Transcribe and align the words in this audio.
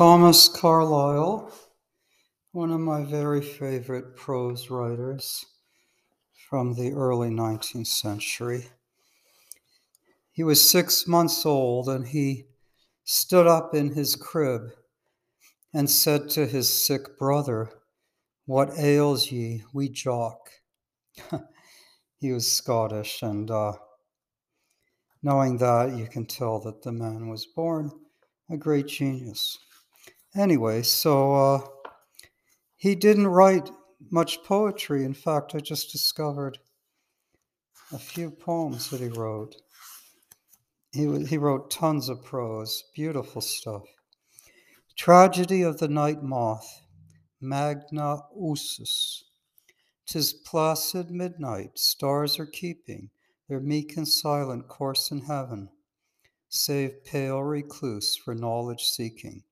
Thomas 0.00 0.48
Carlyle, 0.48 1.52
one 2.52 2.70
of 2.70 2.80
my 2.80 3.04
very 3.04 3.42
favorite 3.42 4.16
prose 4.16 4.70
writers 4.70 5.44
from 6.48 6.72
the 6.72 6.92
early 6.92 7.28
19th 7.28 7.86
century. 7.86 8.66
He 10.32 10.42
was 10.42 10.70
six 10.70 11.06
months 11.06 11.44
old 11.44 11.90
and 11.90 12.06
he 12.06 12.46
stood 13.04 13.46
up 13.46 13.74
in 13.74 13.90
his 13.92 14.16
crib 14.16 14.70
and 15.74 15.90
said 15.90 16.30
to 16.30 16.46
his 16.46 16.72
sick 16.72 17.18
brother, 17.18 17.70
What 18.46 18.78
ails 18.78 19.30
ye, 19.30 19.64
wee 19.74 19.90
Jock? 19.90 20.48
he 22.20 22.32
was 22.32 22.50
Scottish, 22.50 23.20
and 23.20 23.50
uh, 23.50 23.74
knowing 25.22 25.58
that, 25.58 25.94
you 25.94 26.06
can 26.06 26.24
tell 26.24 26.58
that 26.60 26.80
the 26.80 26.90
man 26.90 27.28
was 27.28 27.44
born 27.44 27.90
a 28.48 28.56
great 28.56 28.86
genius. 28.86 29.58
Anyway, 30.36 30.82
so 30.82 31.34
uh, 31.34 31.60
he 32.76 32.94
didn't 32.94 33.26
write 33.26 33.68
much 34.10 34.44
poetry. 34.44 35.04
In 35.04 35.14
fact, 35.14 35.54
I 35.54 35.58
just 35.58 35.90
discovered 35.90 36.58
a 37.92 37.98
few 37.98 38.30
poems 38.30 38.90
that 38.90 39.00
he 39.00 39.08
wrote. 39.08 39.56
He, 40.92 41.24
he 41.24 41.36
wrote 41.36 41.70
tons 41.70 42.08
of 42.08 42.24
prose, 42.24 42.84
beautiful 42.94 43.42
stuff. 43.42 43.82
Tragedy 44.96 45.62
of 45.62 45.78
the 45.78 45.88
Night 45.88 46.22
Moth, 46.22 46.82
Magna 47.40 48.18
Ausus. 48.36 49.22
Tis 50.06 50.32
placid 50.32 51.10
midnight, 51.10 51.78
stars 51.78 52.38
are 52.38 52.46
keeping 52.46 53.10
their 53.48 53.60
meek 53.60 53.96
and 53.96 54.06
silent 54.06 54.68
course 54.68 55.10
in 55.10 55.22
heaven, 55.22 55.70
save 56.48 57.04
pale 57.04 57.42
recluse 57.42 58.16
for 58.16 58.34
knowledge 58.34 58.84
seeking 58.84 59.42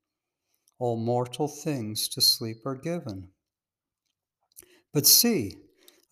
all 0.79 0.97
mortal 0.97 1.49
things 1.49 2.09
to 2.09 2.21
sleep 2.21 2.65
are 2.65 2.77
given. 2.77 3.29
But 4.93 5.07
see, 5.07 5.57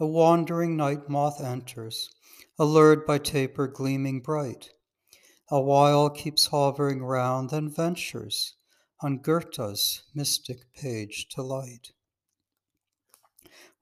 a 0.00 0.06
wandering 0.06 0.76
night 0.76 1.08
moth 1.08 1.40
enters, 1.40 2.10
allured 2.58 3.06
by 3.06 3.18
taper 3.18 3.68
gleaming 3.68 4.20
bright. 4.20 4.70
A 5.50 5.60
while 5.60 6.10
keeps 6.10 6.46
hovering 6.46 7.02
round, 7.04 7.50
then 7.50 7.70
ventures 7.70 8.54
on 9.00 9.18
Goethe's 9.18 10.02
mystic 10.14 10.72
page 10.74 11.28
to 11.30 11.42
light. 11.42 11.92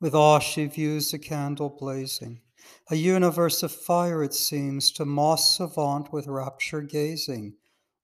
With 0.01 0.15
awe 0.15 0.39
she 0.39 0.67
views 0.67 1.15
a 1.15 1.19
candle 1.19 1.71
blazing, 1.71 2.43
a 2.91 2.97
universe 2.97 3.63
of 3.63 3.73
fire 3.73 4.23
it 4.23 4.35
seems 4.35 4.91
to 4.93 5.05
moss 5.05 5.57
savant 5.57 6.13
with 6.13 6.27
rapture 6.27 6.83
gazing, 6.83 7.55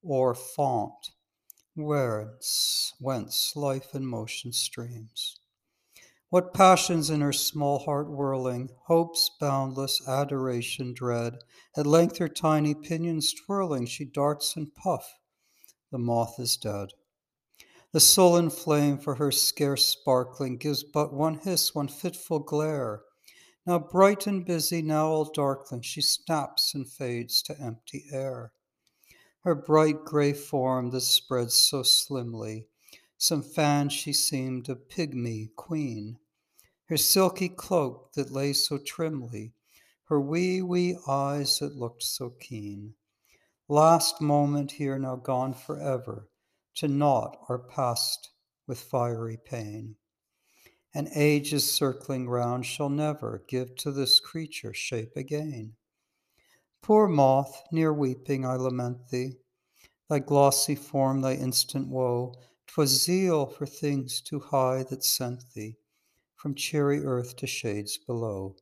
or 0.02 0.34
font 0.34 1.10
whence, 1.76 2.92
whence 2.98 3.54
life 3.54 3.94
and 3.94 4.06
motion 4.06 4.52
streams. 4.52 5.38
What 6.28 6.54
passions 6.54 7.10
in 7.10 7.20
her 7.22 7.32
small 7.32 7.80
heart 7.80 8.08
whirling, 8.08 8.70
hopes 8.86 9.30
boundless, 9.40 10.00
adoration 10.06 10.94
dread. 10.94 11.38
At 11.76 11.86
length 11.86 12.18
her 12.18 12.28
tiny 12.28 12.74
pinions 12.74 13.32
twirling, 13.34 13.86
she 13.86 14.04
darts 14.04 14.54
and 14.56 14.74
puff. 14.74 15.18
The 15.90 15.98
moth 15.98 16.38
is 16.38 16.56
dead. 16.56 16.90
The 17.92 18.00
sullen 18.00 18.50
flame 18.50 18.98
for 18.98 19.16
her 19.16 19.32
scarce 19.32 19.84
sparkling 19.84 20.56
gives 20.56 20.84
but 20.84 21.12
one 21.12 21.38
hiss, 21.38 21.74
one 21.74 21.88
fitful 21.88 22.38
glare. 22.38 23.02
Now 23.66 23.80
bright 23.80 24.28
and 24.28 24.44
busy, 24.44 24.82
now 24.82 25.08
all 25.08 25.24
darkling, 25.24 25.82
she 25.82 26.00
snaps 26.00 26.74
and 26.74 26.88
fades 26.88 27.42
to 27.42 27.60
empty 27.60 28.04
air 28.12 28.52
her 29.42 29.54
bright 29.54 30.04
gray 30.04 30.32
form 30.32 30.90
that 30.90 31.00
spreads 31.00 31.54
so 31.54 31.82
slimly. 31.82 32.66
Some 33.16 33.42
fan 33.42 33.88
she 33.88 34.12
seemed 34.12 34.68
a 34.68 34.74
pygmy 34.74 35.54
queen. 35.56 36.18
Her 36.86 36.96
silky 36.96 37.48
cloak 37.48 38.12
that 38.14 38.32
lay 38.32 38.52
so 38.52 38.78
trimly, 38.78 39.54
her 40.04 40.20
wee, 40.20 40.60
wee 40.60 40.98
eyes 41.06 41.58
that 41.60 41.76
looked 41.76 42.02
so 42.02 42.30
keen. 42.40 42.94
Last 43.68 44.20
moment 44.20 44.72
here, 44.72 44.98
now 44.98 45.16
gone 45.16 45.54
forever, 45.54 46.28
to 46.74 46.88
naught 46.88 47.36
are 47.48 47.58
past 47.58 48.30
with 48.66 48.80
fiery 48.80 49.38
pain. 49.44 49.96
And 50.92 51.08
ages 51.14 51.70
circling 51.70 52.28
round 52.28 52.66
shall 52.66 52.88
never 52.88 53.44
give 53.46 53.76
to 53.76 53.92
this 53.92 54.18
creature 54.18 54.74
shape 54.74 55.12
again. 55.14 55.74
Poor 56.82 57.08
moth, 57.08 57.62
near 57.70 57.92
weeping, 57.92 58.44
I 58.44 58.56
lament 58.56 59.08
thee. 59.10 59.36
Thy 60.08 60.18
glossy 60.18 60.74
form, 60.74 61.20
thy 61.20 61.34
instant 61.34 61.88
woe, 61.88 62.34
'twas 62.66 63.04
zeal 63.04 63.46
for 63.46 63.66
things 63.66 64.20
too 64.20 64.40
high 64.40 64.82
that 64.84 65.04
sent 65.04 65.52
thee 65.54 65.76
from 66.36 66.54
cheery 66.54 67.04
earth 67.04 67.36
to 67.36 67.46
shades 67.46 67.98
below. 67.98 68.56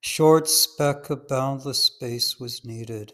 Short 0.00 0.48
speck 0.48 1.08
of 1.08 1.28
boundless 1.28 1.82
space 1.84 2.40
was 2.40 2.64
needed 2.64 3.12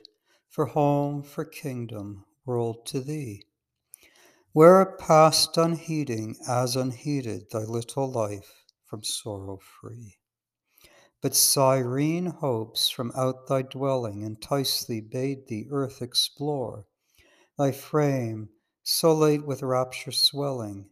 for 0.49 0.67
home, 0.67 1.23
for 1.23 1.45
kingdom, 1.45 2.25
world 2.45 2.87
to 2.87 3.01
thee. 3.01 3.45
Where 4.53 4.83
it 4.83 4.99
passed 4.99 5.57
unheeding, 5.57 6.37
as 6.49 6.75
unheeded, 6.75 7.51
thy 7.51 7.61
little 7.61 8.11
life 8.11 8.65
from 8.85 9.05
sorrow 9.05 9.59
free. 9.59 10.20
But 11.23 11.37
Cyrene 11.37 12.27
hopes 12.27 12.89
from 12.89 13.13
out 13.15 13.47
thy 13.47 13.63
dwelling 13.63 14.23
entice 14.23 14.85
thee, 14.85 15.01
bade 15.01 15.49
thee 15.49 15.69
earth 15.71 16.01
explore. 16.01 16.87
Thy 17.59 17.73
frame, 17.73 18.49
so 18.83 19.13
late 19.13 19.45
with 19.45 19.63
rapture 19.63 20.13
swelling, 20.13 20.89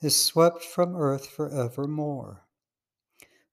is 0.00 0.16
swept 0.16 0.64
from 0.64 0.96
earth 0.96 1.26
for 1.26 1.48
evermore. 1.48 2.48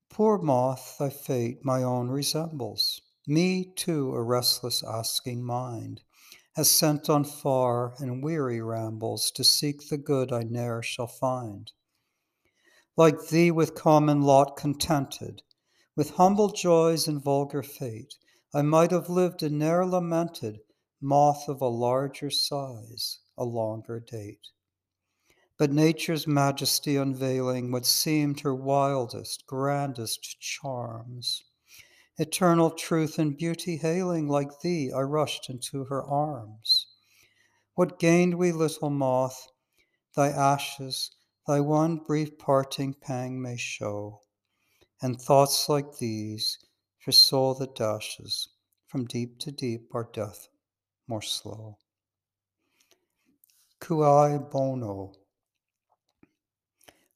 Poor 0.09 0.39
moth, 0.39 0.97
thy 0.97 1.09
fate 1.09 1.63
my 1.63 1.83
own 1.83 2.09
resembles. 2.09 3.01
Me 3.27 3.63
too 3.75 4.13
a 4.15 4.23
restless 4.23 4.83
asking 4.83 5.43
mind 5.43 6.01
has 6.55 6.69
sent 6.69 7.09
on 7.09 7.23
far 7.23 7.93
and 7.99 8.23
weary 8.23 8.59
rambles 8.59 9.31
to 9.31 9.43
seek 9.43 9.87
the 9.87 9.97
good 9.97 10.33
I 10.33 10.43
ne'er 10.43 10.81
shall 10.81 11.07
find. 11.07 11.71
Like 12.97 13.29
thee 13.29 13.51
with 13.51 13.75
common 13.75 14.21
lot 14.23 14.57
contented, 14.57 15.43
with 15.93 16.11
humble 16.11 16.47
joys 16.47 17.05
and 17.05 17.21
vulgar 17.21 17.61
fate, 17.61 18.15
I 18.53 18.61
might 18.61 18.91
have 18.91 19.09
lived 19.09 19.43
and 19.43 19.59
ne'er 19.59 19.85
lamented, 19.85 20.61
moth 21.01 21.49
of 21.49 21.61
a 21.61 21.67
larger 21.67 22.29
size, 22.29 23.19
a 23.37 23.43
longer 23.43 23.99
date. 23.99 24.47
But 25.57 25.71
nature's 25.71 26.25
majesty 26.25 26.95
unveiling 26.95 27.71
what 27.71 27.85
seemed 27.85 28.39
her 28.39 28.55
wildest, 28.55 29.45
grandest 29.47 30.39
charms. 30.39 31.43
Eternal 32.17 32.71
truth 32.71 33.19
and 33.19 33.37
beauty 33.37 33.77
hailing, 33.77 34.29
like 34.29 34.61
thee, 34.61 34.91
I 34.91 35.01
rushed 35.01 35.49
into 35.49 35.83
her 35.85 36.03
arms. 36.03 36.87
What 37.75 37.99
gained 37.99 38.37
we, 38.37 38.51
little 38.53 38.89
moth? 38.89 39.47
Thy 40.15 40.29
ashes, 40.29 41.11
thy 41.45 41.59
one 41.59 41.97
brief 41.97 42.37
parting 42.37 42.93
pang 42.93 43.41
may 43.41 43.57
show 43.57 44.21
and 45.01 45.19
thoughts 45.19 45.67
like 45.67 45.97
these 45.97 46.57
for 46.99 47.11
soul 47.11 47.55
that 47.55 47.75
dashes 47.75 48.49
from 48.87 49.05
deep 49.05 49.39
to 49.39 49.51
deep 49.51 49.89
are 49.93 50.09
death 50.13 50.47
more 51.07 51.21
slow. 51.21 51.77
Cui 53.79 54.37
bono. 54.51 55.13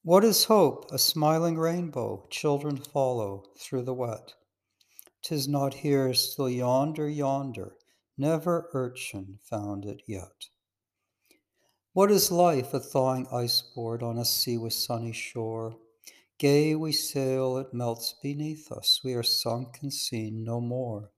What 0.01 0.23
is 0.23 0.45
hope? 0.45 0.91
A 0.91 0.97
smiling 0.97 1.57
rainbow, 1.57 2.27
children 2.29 2.77
follow 2.77 3.45
through 3.57 3.83
the 3.83 3.93
wet. 3.93 4.33
Tis 5.23 5.47
not 5.47 5.73
here, 5.73 6.13
still 6.13 6.49
yonder, 6.49 7.09
yonder, 7.09 7.75
never 8.17 8.69
urchin 8.73 9.39
found 9.49 9.85
it 9.85 10.01
yet. 10.07 10.49
What 11.93 12.11
is 12.11 12.31
life? 12.31 12.73
A 12.73 12.79
thawing 12.79 13.27
ice 13.31 13.61
board 13.61 14.03
on 14.03 14.17
a 14.17 14.25
sea 14.25 14.57
with 14.57 14.73
sunny 14.73 15.13
shore 15.13 15.77
Gay 16.37 16.75
we 16.75 16.91
sail, 16.91 17.57
it 17.57 17.73
melts 17.73 18.13
beneath 18.21 18.69
us, 18.69 18.99
we 19.05 19.13
are 19.13 19.23
sunk 19.23 19.79
and 19.81 19.93
seen 19.93 20.43
no 20.43 20.59
more. 20.59 21.11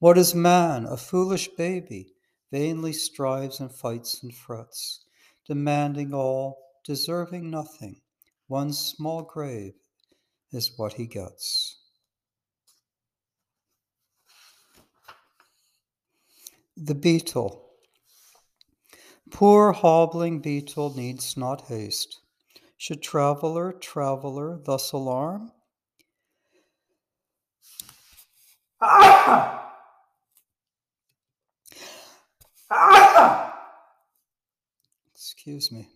What 0.00 0.18
is 0.18 0.34
man? 0.34 0.84
A 0.84 0.98
foolish 0.98 1.48
baby, 1.56 2.12
vainly 2.52 2.92
strives 2.92 3.58
and 3.58 3.72
fights 3.72 4.22
and 4.22 4.34
frets, 4.34 5.06
demanding 5.46 6.12
all, 6.12 6.58
deserving 6.84 7.50
nothing. 7.50 8.02
One 8.46 8.74
small 8.74 9.22
grave 9.22 9.72
is 10.52 10.72
what 10.76 10.92
he 10.92 11.06
gets. 11.06 11.78
The 16.76 16.94
beetle. 16.94 17.70
Poor 19.30 19.72
hobbling 19.72 20.40
beetle 20.40 20.94
needs 20.94 21.34
not 21.34 21.62
haste 21.62 22.20
should 22.84 23.00
traveler, 23.02 23.72
traveler 23.72 24.60
thus 24.62 24.92
alarm? 24.92 25.50
excuse 35.14 35.72
me, 35.72 35.88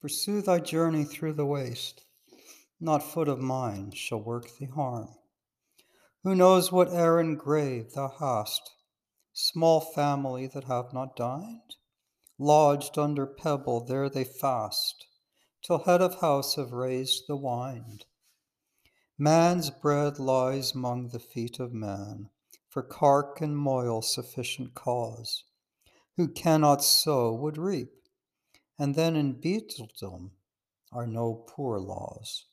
pursue 0.00 0.40
thy 0.40 0.60
journey 0.60 1.02
through 1.02 1.32
the 1.32 1.44
waste. 1.44 2.04
Not 2.80 3.02
foot 3.02 3.26
of 3.26 3.40
mine 3.40 3.90
shall 3.90 4.22
work 4.22 4.46
thee 4.58 4.66
harm. 4.72 5.08
Who 6.22 6.36
knows 6.36 6.70
what 6.70 6.92
errand 6.92 7.40
grave 7.40 7.94
thou 7.94 8.14
hast? 8.20 8.70
Small 9.32 9.80
family 9.80 10.46
that 10.46 10.64
have 10.64 10.92
not 10.92 11.16
dined? 11.16 11.74
Lodged 12.38 12.96
under 12.96 13.26
pebble, 13.26 13.84
there 13.84 14.08
they 14.08 14.22
fast, 14.22 15.06
till 15.62 15.78
head 15.78 16.02
of 16.02 16.20
house 16.20 16.56
have 16.56 16.72
raised 16.72 17.24
the 17.28 17.36
wind. 17.36 18.04
Man's 19.18 19.70
bread 19.70 20.18
lies 20.18 20.72
among 20.72 21.08
the 21.08 21.20
feet 21.20 21.60
of 21.60 21.72
man, 21.72 22.28
for 22.68 22.82
cark 22.82 23.40
and 23.40 23.56
moil 23.56 24.02
sufficient 24.02 24.74
cause. 24.74 25.44
Who 26.16 26.28
cannot 26.28 26.82
sow 26.82 27.32
would 27.32 27.56
reap, 27.56 27.92
and 28.78 28.94
then 28.94 29.14
in 29.14 29.40
beetledom 29.40 30.32
are 30.90 31.06
no 31.06 31.44
poor 31.46 31.78
laws. 31.78 32.46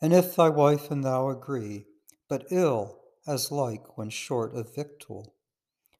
And 0.00 0.12
if 0.12 0.36
thy 0.36 0.48
wife 0.48 0.90
and 0.90 1.04
thou 1.04 1.28
agree, 1.28 1.86
but 2.28 2.46
ill 2.50 3.00
as 3.26 3.52
like 3.52 3.98
when 3.98 4.10
short 4.10 4.54
of 4.54 4.74
victual, 4.74 5.34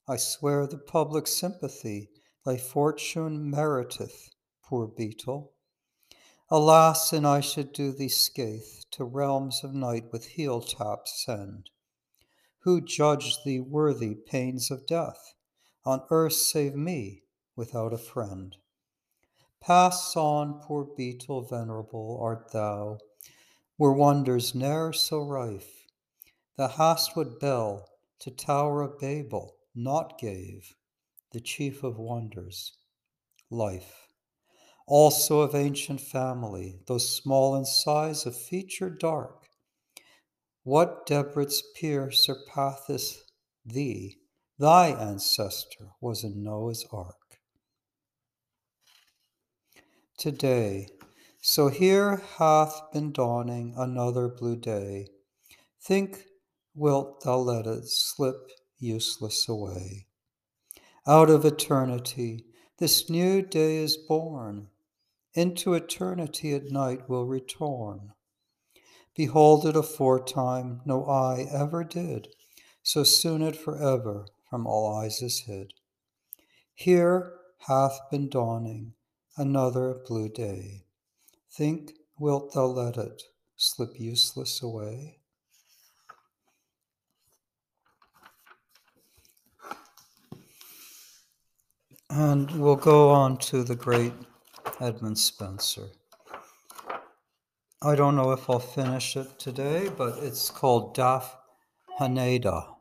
I 0.08 0.16
swear 0.16 0.66
the 0.66 0.78
public 0.78 1.26
sympathy 1.26 2.08
thy 2.44 2.56
fortune 2.56 3.50
meriteth, 3.50 4.30
poor 4.64 4.86
beetle. 4.86 5.52
Alas, 6.50 7.12
and 7.12 7.26
I 7.26 7.40
should 7.40 7.74
do 7.74 7.92
thee 7.92 8.08
scathe, 8.08 8.84
to 8.92 9.04
realms 9.04 9.62
of 9.62 9.74
night 9.74 10.10
with 10.10 10.24
heel 10.24 10.62
tops 10.62 11.22
send. 11.22 11.68
Who 12.60 12.80
judged 12.80 13.44
thee 13.44 13.60
worthy 13.60 14.14
pains 14.14 14.70
of 14.70 14.86
death? 14.86 15.34
On 15.84 16.02
earth 16.10 16.32
save 16.32 16.74
me, 16.74 17.24
without 17.54 17.92
a 17.92 17.98
friend. 17.98 18.56
Pass 19.60 20.16
on, 20.16 20.60
poor 20.62 20.84
beetle 20.84 21.42
venerable 21.42 22.18
art 22.18 22.50
thou, 22.50 22.98
were 23.76 23.92
wonders 23.92 24.54
ne'er 24.54 24.94
so 24.94 25.20
rife. 25.20 25.86
The 26.56 26.68
Hastwood 26.68 27.38
bell 27.38 27.90
to 28.20 28.30
Tower 28.30 28.80
of 28.80 28.98
Babel 28.98 29.56
not 29.74 30.18
gave, 30.18 30.74
the 31.32 31.40
chief 31.40 31.84
of 31.84 31.98
wonders, 31.98 32.72
life. 33.50 34.07
Also 34.90 35.42
of 35.42 35.54
ancient 35.54 36.00
family, 36.00 36.80
though 36.86 36.96
small 36.96 37.54
in 37.54 37.66
size, 37.66 38.24
of 38.24 38.34
feature 38.34 38.88
dark. 38.88 39.48
What 40.62 41.04
Deborah's 41.04 41.62
peer 41.76 42.10
surpasseth 42.10 43.22
thee? 43.66 44.16
Thy 44.58 44.88
ancestor 44.88 45.90
was 46.00 46.24
in 46.24 46.42
Noah's 46.42 46.86
ark. 46.90 47.38
Today, 50.16 50.88
so 51.42 51.68
here 51.68 52.22
hath 52.38 52.80
been 52.90 53.12
dawning 53.12 53.74
another 53.76 54.26
blue 54.26 54.56
day. 54.56 55.08
Think, 55.82 56.24
wilt 56.74 57.24
thou 57.24 57.36
let 57.36 57.66
it 57.66 57.86
slip 57.88 58.50
useless 58.78 59.46
away? 59.50 60.06
Out 61.06 61.28
of 61.28 61.44
eternity, 61.44 62.46
this 62.78 63.10
new 63.10 63.42
day 63.42 63.76
is 63.76 63.98
born. 63.98 64.68
Into 65.38 65.74
eternity 65.74 66.52
at 66.52 66.72
night 66.72 67.08
will 67.08 67.24
return. 67.24 68.10
Behold 69.14 69.66
it 69.66 69.76
aforetime, 69.76 70.80
no 70.84 71.08
eye 71.08 71.46
ever 71.52 71.84
did, 71.84 72.26
so 72.82 73.04
soon 73.04 73.42
it 73.42 73.54
forever 73.54 74.26
from 74.50 74.66
all 74.66 74.96
eyes 74.96 75.22
is 75.22 75.44
hid. 75.46 75.74
Here 76.74 77.34
hath 77.68 78.00
been 78.10 78.28
dawning 78.28 78.94
another 79.36 80.00
blue 80.08 80.28
day. 80.28 80.86
Think, 81.52 81.92
wilt 82.18 82.52
thou 82.54 82.66
let 82.66 82.96
it 82.96 83.22
slip 83.54 83.90
useless 83.96 84.60
away? 84.60 85.20
And 92.10 92.50
we'll 92.60 92.74
go 92.74 93.10
on 93.10 93.36
to 93.36 93.62
the 93.62 93.76
great 93.76 94.14
Edmund 94.80 95.18
Spenser. 95.18 95.88
I 97.80 97.94
don't 97.94 98.16
know 98.16 98.32
if 98.32 98.50
I'll 98.50 98.58
finish 98.58 99.16
it 99.16 99.38
today, 99.38 99.88
but 99.88 100.18
it's 100.22 100.50
called 100.50 100.96
Daf 100.96 101.30
Haneda. 101.98 102.74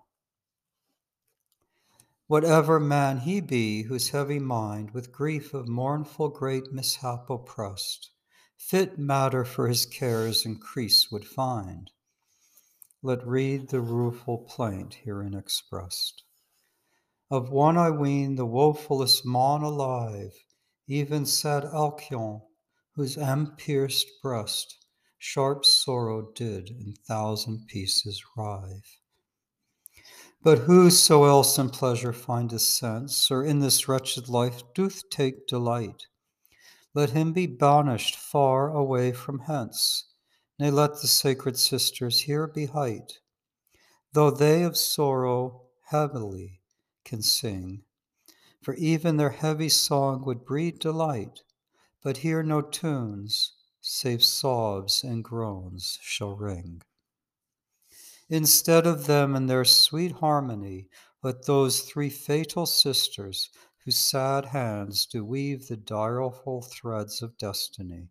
Whatever 2.28 2.80
man 2.80 3.20
he 3.20 3.40
be 3.42 3.84
whose 3.84 4.10
heavy 4.10 4.40
mind 4.40 4.92
with 4.92 5.12
grief 5.12 5.54
of 5.54 5.68
mournful 5.68 6.30
great 6.30 6.72
mishap 6.72 7.30
oppressed, 7.30 8.10
fit 8.58 8.98
matter 8.98 9.46
for 9.46 9.68
his 9.68 9.86
cares 9.86 10.46
increase 10.46 11.12
would 11.12 11.26
find. 11.26 11.92
Let 13.02 13.26
read 13.26 13.70
the 13.70 13.80
rueful 13.80 14.40
plaint 14.40 14.96
herein 15.06 15.34
expressed. 15.34 16.24
Of 17.30 17.50
one 17.50 17.78
I 17.78 17.92
ween 17.92 18.36
the 18.36 18.46
woefulest 18.46 19.26
mon 19.26 19.62
alive, 19.62 20.34
even 20.88 21.26
sad 21.26 21.64
Alcyone, 21.66 22.42
whose 22.96 23.18
am-pierced 23.18 24.08
breast 24.24 24.78
sharp 25.18 25.66
sorrow 25.66 26.32
did 26.34 26.70
in 26.70 26.96
thousand 27.08 27.68
pieces 27.68 28.24
rive. 28.36 29.00
But 30.44 30.60
whoso 30.60 31.26
else 31.26 31.58
in 31.58 31.70
pleasure 31.70 32.14
findeth 32.14 32.62
sense, 32.62 33.30
or 33.32 33.44
in 33.44 33.60
this 33.60 33.88
wretched 33.88 34.30
life 34.30 34.62
doth 34.74 35.10
take 35.10 35.48
delight, 35.48 36.08
let 36.94 37.10
him 37.10 37.34
be 37.34 37.48
banished 37.48 38.16
far 38.16 38.70
away 38.70 39.12
from 39.12 39.40
hence. 39.40 40.06
Nay, 40.60 40.72
let 40.72 41.02
the 41.02 41.08
sacred 41.08 41.58
sisters 41.58 42.22
here 42.22 42.48
be 42.48 42.68
hight, 42.68 43.20
though 44.14 44.32
they 44.32 44.64
of 44.64 44.78
sorrow 44.78 45.64
heavily 45.90 46.62
can 47.04 47.22
sing. 47.22 47.84
For 48.64 48.74
even 48.76 49.18
their 49.18 49.30
heavy 49.30 49.70
song 49.70 50.26
would 50.26 50.44
breed 50.44 50.80
delight, 50.80 51.42
but 52.02 52.18
here 52.18 52.42
no 52.42 52.62
tunes, 52.62 53.54
save 53.82 54.24
sobs 54.24 55.04
and 55.04 55.24
groans, 55.24 56.00
shall 56.02 56.36
ring. 56.36 56.82
Instead 58.30 58.86
of 58.86 59.06
them 59.06 59.36
and 59.36 59.50
their 59.50 59.64
sweet 59.64 60.14
harmony, 60.14 60.90
let 61.24 61.46
those 61.46 61.82
three 61.82 62.10
fatal 62.10 62.66
sisters, 62.66 63.50
whose 63.86 63.98
sad 63.98 64.46
hands 64.46 65.06
do 65.06 65.24
weave 65.24 65.68
the 65.68 65.78
direful 65.78 66.62
threads 66.62 67.22
of 67.22 67.38
destiny, 67.38 68.10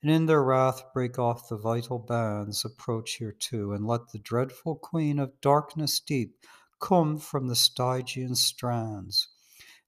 and 0.00 0.10
in 0.10 0.26
their 0.26 0.42
wrath 0.42 0.82
break 0.94 1.18
off 1.18 1.48
the 1.48 1.58
vital 1.58 1.98
bands, 1.98 2.64
approach 2.64 3.16
here 3.16 3.32
too, 3.32 3.72
and 3.72 3.86
let 3.86 4.08
the 4.12 4.18
dreadful 4.18 4.76
queen 4.76 5.18
of 5.18 5.40
darkness 5.42 6.00
deep 6.00 6.38
come 6.80 7.18
from 7.18 7.48
the 7.48 7.56
Stygian 7.56 8.34
strands, 8.34 9.28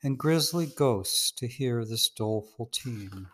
and 0.07 0.19
grisly 0.19 0.67
ghosts 0.67 1.33
to 1.33 1.49
hear 1.49 1.85
this 1.85 2.09
doleful 2.11 2.67
tune. 2.71 3.27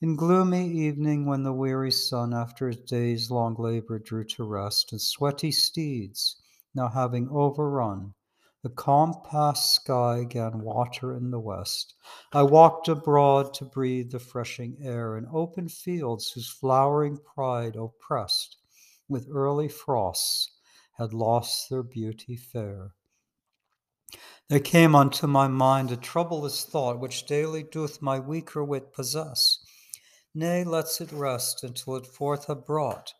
In 0.00 0.14
gloomy 0.14 0.70
evening, 0.70 1.26
when 1.26 1.42
the 1.42 1.52
weary 1.52 1.90
sun 1.90 2.32
after 2.32 2.68
his 2.68 2.76
day's 2.76 3.32
long 3.32 3.56
labor 3.58 3.98
drew 3.98 4.22
to 4.26 4.44
rest, 4.44 4.92
and 4.92 5.00
sweaty 5.00 5.50
steeds, 5.50 6.40
now 6.72 6.86
having 6.86 7.28
overrun, 7.30 8.14
the 8.62 8.68
compassed 8.68 9.74
sky 9.74 10.22
gan 10.22 10.60
water 10.60 11.16
in 11.16 11.32
the 11.32 11.40
west. 11.40 11.96
I 12.32 12.44
walked 12.44 12.86
abroad 12.86 13.52
to 13.54 13.64
breathe 13.64 14.12
the 14.12 14.20
freshing 14.20 14.76
air 14.80 15.18
in 15.18 15.26
open 15.32 15.68
fields 15.68 16.30
whose 16.30 16.48
flowering 16.48 17.18
pride 17.18 17.74
oppressed 17.74 18.56
with 19.08 19.26
early 19.28 19.68
frosts 19.68 20.48
had 20.96 21.12
lost 21.12 21.68
their 21.68 21.82
beauty 21.82 22.36
fair. 22.36 22.94
There 24.48 24.58
came 24.58 24.96
unto 24.96 25.28
my 25.28 25.46
mind 25.46 25.92
a 25.92 25.96
troublous 25.96 26.64
thought 26.64 26.98
which 26.98 27.26
daily 27.26 27.62
doth 27.62 28.02
my 28.02 28.18
weaker 28.18 28.64
wit 28.64 28.92
possess 28.92 29.64
nay, 30.34 30.64
lets 30.64 31.00
it 31.00 31.12
rest 31.12 31.62
until 31.64 31.96
it 31.96 32.06
forth 32.06 32.46
have 32.46 32.64
brought 32.66 33.14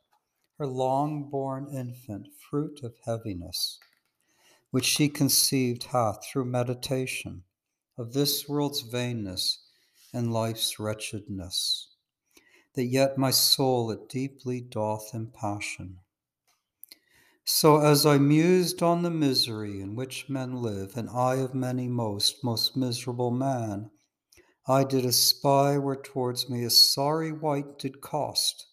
her 0.58 0.66
long 0.66 1.30
born 1.30 1.68
infant, 1.72 2.28
fruit 2.50 2.80
of 2.82 2.94
heaviness, 3.04 3.78
which 4.70 4.84
she 4.84 5.08
conceived 5.08 5.84
hath 5.84 6.24
through 6.24 6.44
meditation 6.44 7.44
of 7.96 8.12
this 8.12 8.48
world's 8.48 8.82
vainness 8.82 9.58
and 10.12 10.32
life's 10.32 10.78
wretchedness, 10.78 11.88
that 12.74 12.86
yet 12.86 13.18
my 13.18 13.30
soul 13.30 13.90
it 13.90 14.08
deeply 14.08 14.60
doth 14.60 15.14
impassion. 15.14 15.98
So 17.44 17.80
as 17.80 18.06
I 18.06 18.18
mused 18.18 18.82
on 18.82 19.02
the 19.02 19.10
misery 19.10 19.80
in 19.80 19.94
which 19.94 20.28
men 20.28 20.62
live, 20.62 20.96
and 20.96 21.08
I 21.10 21.36
of 21.36 21.54
many 21.54 21.88
most, 21.88 22.44
most 22.44 22.76
miserable 22.76 23.30
man, 23.30 23.90
I 24.68 24.84
did 24.84 25.04
espy 25.04 25.78
where 25.78 25.96
towards 25.96 26.48
me 26.48 26.64
a 26.64 26.70
sorry 26.70 27.32
wight 27.32 27.78
did 27.78 28.00
cost, 28.00 28.66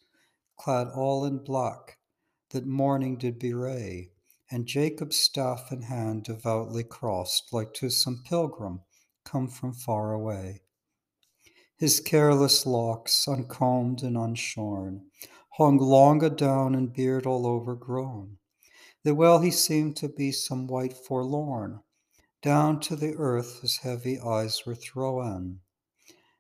clad 0.60 0.88
all 0.90 1.26
in 1.26 1.40
black, 1.40 1.98
that 2.52 2.66
mourning 2.66 3.18
did 3.18 3.40
bewray, 3.40 4.12
and 4.52 4.66
Jacob's 4.66 5.18
staff 5.18 5.72
in 5.72 5.84
hand 5.84 6.24
devoutly 6.26 6.84
crossed, 6.84 7.52
like 7.52 7.74
to 7.76 7.90
some 7.90 8.24
pilgrim 8.24 8.82
come 9.24 9.48
from 9.48 9.74
far 9.74 10.14
away. 10.14 10.62
His 11.78 12.00
careless 12.00 12.66
locks, 12.66 13.28
uncombed 13.28 14.04
and 14.04 14.16
unshorn, 14.16 15.06
hung 15.58 15.78
long 15.78 16.24
adown 16.24 16.76
and 16.76 16.94
beard 16.94 17.26
all 17.26 17.46
overgrown. 17.48 18.37
That 19.08 19.16
well 19.16 19.40
he 19.40 19.52
seemed 19.52 19.96
to 19.98 20.10
be 20.10 20.34
some 20.34 20.68
wight 20.68 20.92
forlorn. 20.92 21.80
Down 22.42 22.82
to 22.82 22.96
the 22.98 23.16
earth 23.16 23.62
his 23.62 23.78
heavy 23.78 24.20
eyes 24.20 24.66
were 24.66 24.76
thrown. 24.76 25.62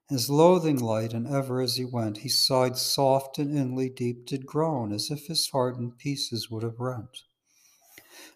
His 0.09 0.29
loathing 0.29 0.77
light, 0.77 1.13
and 1.13 1.27
ever 1.27 1.61
as 1.61 1.77
he 1.77 1.85
went, 1.85 2.17
he 2.17 2.27
sighed 2.27 2.75
soft 2.75 3.39
and 3.39 3.57
inly 3.57 3.89
deep 3.89 4.25
did 4.25 4.45
groan, 4.45 4.91
as 4.91 5.09
if 5.09 5.27
his 5.27 5.47
heart 5.47 5.77
in 5.77 5.93
pieces 5.93 6.51
would 6.51 6.61
have 6.61 6.81
rent. 6.81 7.23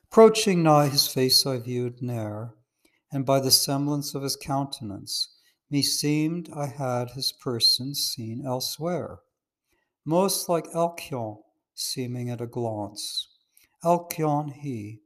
Approaching 0.05 0.63
nigh 0.63 0.87
his 0.87 1.07
face 1.07 1.45
I 1.45 1.57
viewed 1.57 2.01
ne'er, 2.01 2.55
and 3.11 3.25
by 3.25 3.41
the 3.41 3.51
semblance 3.51 4.15
of 4.15 4.23
his 4.23 4.37
countenance 4.37 5.27
Meseemed 5.69 6.49
I 6.55 6.67
had 6.67 7.11
his 7.11 7.33
person 7.33 7.93
seen 7.93 8.45
elsewhere, 8.45 9.19
most 10.05 10.47
like 10.47 10.73
Alcyone 10.73 11.43
seeming 11.75 12.29
at 12.29 12.39
a 12.39 12.47
glance. 12.47 13.27
Alcyone 13.83 14.49
he, 14.49 15.01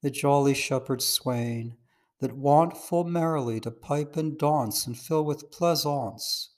the 0.00 0.10
jolly 0.10 0.54
shepherd 0.54 1.02
swain, 1.02 1.76
that 2.20 2.36
wont 2.36 2.76
full 2.76 3.04
merrily 3.04 3.60
to 3.60 3.70
pipe 3.70 4.16
and 4.16 4.38
dance 4.38 4.86
and 4.86 4.98
fill 4.98 5.24
with 5.24 5.50
pleasaunce 5.50 6.50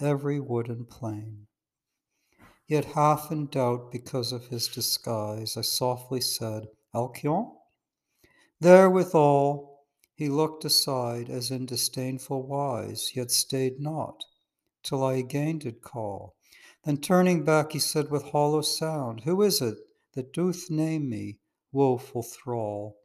every 0.00 0.40
wood 0.40 0.68
and 0.68 0.88
plain. 0.88 1.46
Yet 2.66 2.84
half 2.86 3.30
in 3.30 3.46
doubt 3.46 3.92
because 3.92 4.32
of 4.32 4.48
his 4.48 4.66
disguise, 4.66 5.56
I 5.56 5.60
softly 5.60 6.20
said, 6.20 6.66
Alcyone? 6.94 7.52
Therewithal 8.60 9.74
he 10.14 10.28
looked 10.28 10.64
aside 10.64 11.28
as 11.28 11.50
in 11.50 11.66
disdainful 11.66 12.46
wise, 12.46 13.14
yet 13.14 13.30
stayed 13.30 13.80
not, 13.80 14.24
till 14.82 15.04
I 15.04 15.14
again 15.14 15.58
did 15.58 15.82
call. 15.82 16.34
Then 16.84 16.98
turning 16.98 17.44
back, 17.44 17.72
he 17.72 17.78
said 17.78 18.10
with 18.10 18.30
hollow 18.30 18.62
sound, 18.62 19.20
Who 19.20 19.42
is 19.42 19.60
it 19.60 19.78
that 20.14 20.32
doth 20.32 20.70
name 20.70 21.08
me, 21.08 21.38
woeful 21.72 22.22
thrall, 22.22 22.96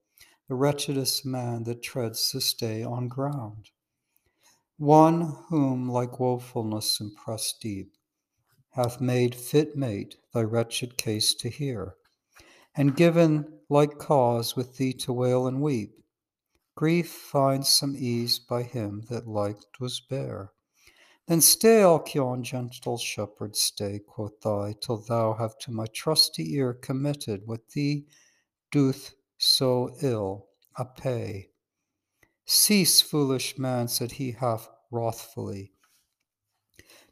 the 0.47 0.55
wretchedest 0.55 1.25
man 1.25 1.63
that 1.63 1.83
treads 1.83 2.31
this 2.31 2.53
day 2.53 2.83
on 2.83 3.07
ground? 3.07 3.69
One 4.77 5.21
whom, 5.49 5.89
like 5.89 6.19
woefulness 6.19 6.99
impressed 6.99 7.61
deep, 7.61 7.93
hath 8.71 9.01
made 9.01 9.35
fit 9.35 9.75
mate 9.75 10.15
thy 10.33 10.43
wretched 10.43 10.97
case 10.97 11.33
to 11.35 11.49
hear, 11.49 11.95
and 12.75 12.95
given 12.95 13.59
like 13.69 13.97
cause 13.97 14.55
with 14.55 14.77
thee 14.77 14.93
to 14.93 15.13
wail 15.13 15.47
and 15.47 15.61
weep 15.61 15.99
Grief 16.79 17.11
finds 17.11 17.67
some 17.67 17.93
ease 17.97 18.39
by 18.39 18.63
him 18.63 19.01
that 19.09 19.27
like 19.27 19.57
was 19.81 19.99
bare. 19.99 20.53
Then 21.29 21.41
stay, 21.41 21.83
Alcyone, 21.83 22.41
gentle 22.41 22.97
shepherd, 22.97 23.55
stay, 23.55 23.99
quoth 23.99 24.43
I, 24.47 24.73
till 24.81 24.97
thou 24.97 25.35
have 25.35 25.59
to 25.59 25.71
my 25.71 25.85
trusty 25.85 26.55
ear 26.55 26.73
committed 26.73 27.45
what 27.45 27.69
thee 27.69 28.07
doth 28.71 29.13
so 29.37 29.95
ill 30.01 30.47
appay. 30.75 31.51
Cease, 32.47 33.01
foolish 33.01 33.59
man, 33.59 33.87
said 33.87 34.13
he 34.13 34.31
half 34.31 34.71
wrathfully, 34.89 35.71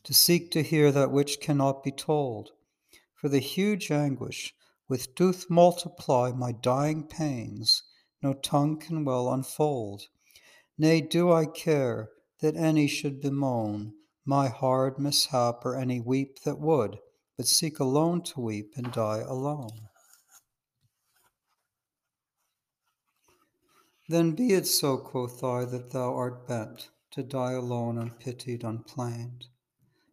to 0.04 0.16
seek 0.16 0.50
to 0.50 0.64
hear 0.64 0.92
that 0.92 1.12
which 1.12 1.40
cannot 1.40 1.84
be 1.84 1.92
told, 1.92 2.54
for 3.14 3.30
the 3.30 3.38
huge 3.38 3.92
anguish 3.92 4.56
with 4.88 5.14
doth 5.14 5.48
multiply 5.48 6.32
my 6.32 6.54
dying 6.54 7.04
pains 7.04 7.84
no 8.24 8.34
tongue 8.34 8.80
can 8.80 9.06
well 9.06 9.32
unfold. 9.32 10.08
Nay, 10.76 11.02
do 11.02 11.32
I 11.32 11.46
care 11.46 12.10
that 12.40 12.56
any 12.56 12.88
should 12.88 13.22
bemoan 13.22 13.94
my 14.28 14.48
hard 14.48 15.00
mishap, 15.00 15.66
or 15.66 15.76
any 15.76 16.00
weep 16.00 16.40
that 16.44 16.60
would, 16.60 17.00
but 17.38 17.48
seek 17.48 17.80
alone 17.80 18.22
to 18.22 18.42
weep 18.42 18.74
and 18.76 18.92
die 18.92 19.24
alone. 19.26 19.88
Then 24.10 24.34
be 24.34 24.54
it 24.54 24.68
so, 24.68 24.98
quoth 24.98 25.44
I, 25.44 25.66
that 25.66 25.92
thou 25.92 26.14
art 26.14 26.48
bent 26.48 26.90
to 27.12 27.24
die 27.24 27.54
alone, 27.54 27.98
unpitied, 27.98 28.64
unplained. 28.64 29.46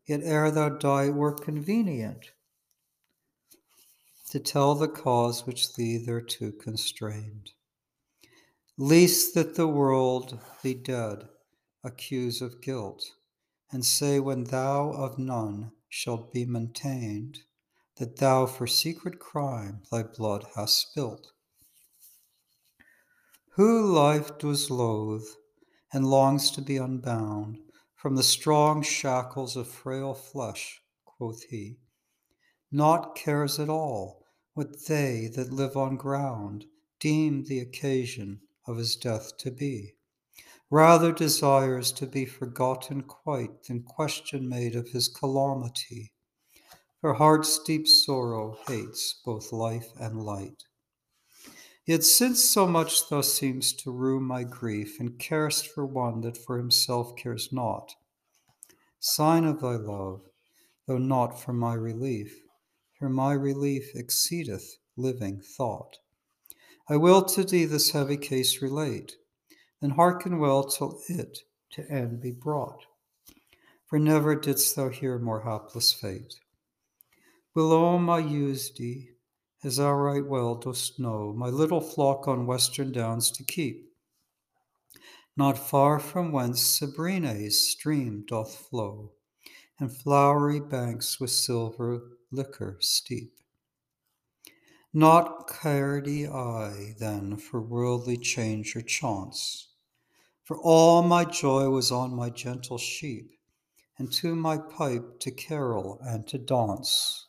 Yet 0.06 0.20
ere 0.22 0.50
thou 0.50 0.70
die, 0.70 1.08
it 1.08 1.14
were 1.14 1.32
convenient 1.34 2.30
to 4.30 4.40
tell 4.40 4.74
the 4.74 4.88
cause 4.88 5.46
which 5.46 5.74
thee 5.74 5.98
thereto 5.98 6.52
constrained 6.52 7.50
least 8.76 9.34
that 9.34 9.54
the 9.54 9.68
world 9.68 10.40
thee 10.62 10.74
dead 10.74 11.28
accuse 11.84 12.40
of 12.40 12.60
guilt, 12.60 13.04
and 13.74 13.84
say 13.84 14.20
when 14.20 14.44
thou 14.44 14.92
of 14.92 15.18
none 15.18 15.72
shalt 15.88 16.32
be 16.32 16.44
maintained, 16.44 17.40
that 17.96 18.18
thou 18.18 18.46
for 18.46 18.68
secret 18.68 19.18
crime 19.18 19.82
thy 19.90 20.00
blood 20.00 20.46
hast 20.54 20.80
spilt. 20.80 21.32
Who 23.56 23.84
life 23.92 24.38
does 24.38 24.70
loathe, 24.70 25.26
and 25.92 26.08
longs 26.08 26.52
to 26.52 26.62
be 26.62 26.76
unbound 26.76 27.58
from 27.96 28.14
the 28.14 28.22
strong 28.22 28.80
shackles 28.80 29.56
of 29.56 29.66
frail 29.66 30.14
flesh, 30.14 30.80
quoth 31.04 31.42
he, 31.50 31.78
not 32.70 33.16
cares 33.16 33.58
at 33.58 33.68
all 33.68 34.24
what 34.52 34.86
they 34.86 35.26
that 35.34 35.52
live 35.52 35.76
on 35.76 35.96
ground 35.96 36.64
deem 37.00 37.42
the 37.42 37.58
occasion 37.58 38.40
of 38.68 38.76
his 38.76 38.94
death 38.94 39.36
to 39.38 39.50
be. 39.50 39.96
Rather 40.74 41.12
desires 41.12 41.92
to 41.92 42.04
be 42.04 42.24
forgotten 42.24 43.00
quite 43.00 43.62
than 43.62 43.80
question 43.80 44.48
made 44.48 44.74
of 44.74 44.88
his 44.88 45.06
calamity. 45.06 46.10
For 47.00 47.14
heart's 47.14 47.62
deep 47.62 47.86
sorrow 47.86 48.58
hates 48.66 49.20
both 49.24 49.52
life 49.52 49.92
and 50.00 50.24
light. 50.24 50.64
Yet 51.86 52.02
since 52.02 52.42
so 52.42 52.66
much 52.66 53.08
thus 53.08 53.32
seemst 53.32 53.78
to 53.84 53.92
rue 53.92 54.18
my 54.18 54.42
grief, 54.42 54.98
and 54.98 55.16
carest 55.16 55.68
for 55.68 55.86
one 55.86 56.22
that 56.22 56.36
for 56.36 56.58
himself 56.58 57.14
cares 57.14 57.52
not, 57.52 57.94
sign 58.98 59.44
of 59.44 59.60
thy 59.60 59.76
love, 59.76 60.22
though 60.88 60.98
not 60.98 61.40
for 61.40 61.52
my 61.52 61.74
relief, 61.74 62.42
for 62.98 63.08
my 63.08 63.32
relief 63.32 63.92
exceedeth 63.94 64.78
living 64.96 65.40
thought. 65.40 65.98
I 66.88 66.96
will 66.96 67.22
to 67.26 67.44
thee 67.44 67.64
this 67.64 67.92
heavy 67.92 68.16
case 68.16 68.60
relate, 68.60 69.14
then 69.84 69.90
hearken 69.90 70.38
well 70.38 70.64
till 70.64 70.98
it 71.10 71.40
to 71.68 71.86
end 71.90 72.18
be 72.18 72.30
brought. 72.30 72.86
For 73.86 73.98
never 73.98 74.34
didst 74.34 74.74
thou 74.74 74.88
hear 74.88 75.18
more 75.18 75.42
hapless 75.42 75.92
fate. 75.92 76.36
Whilom 77.54 78.08
I 78.08 78.20
used 78.20 78.78
thee, 78.78 79.10
as 79.62 79.76
thou 79.76 79.92
right 79.92 80.24
well 80.24 80.54
dost 80.54 80.98
know, 80.98 81.34
my 81.36 81.48
little 81.48 81.82
flock 81.82 82.26
on 82.26 82.46
western 82.46 82.92
downs 82.92 83.30
to 83.32 83.44
keep. 83.44 83.92
Not 85.36 85.58
far 85.58 85.98
from 85.98 86.32
whence 86.32 86.62
Sabrina's 86.62 87.68
stream 87.70 88.24
doth 88.26 88.54
flow, 88.54 89.12
and 89.78 89.94
flowery 89.94 90.60
banks 90.60 91.20
with 91.20 91.28
silver 91.28 92.04
liquor 92.32 92.78
steep. 92.80 93.34
Not 94.94 95.46
cared 95.46 96.08
I 96.08 96.94
then 96.98 97.36
for 97.36 97.60
worldly 97.60 98.16
change 98.16 98.74
or 98.76 98.80
chance, 98.80 99.68
for 100.44 100.58
all 100.58 101.02
my 101.02 101.24
joy 101.24 101.70
was 101.70 101.90
on 101.90 102.14
my 102.14 102.28
gentle 102.28 102.76
sheep, 102.76 103.30
and 103.96 104.12
to 104.12 104.34
my 104.34 104.58
pipe 104.58 105.18
to 105.18 105.30
carol 105.30 105.98
and 106.02 106.28
to 106.28 106.36
dance. 106.36 107.26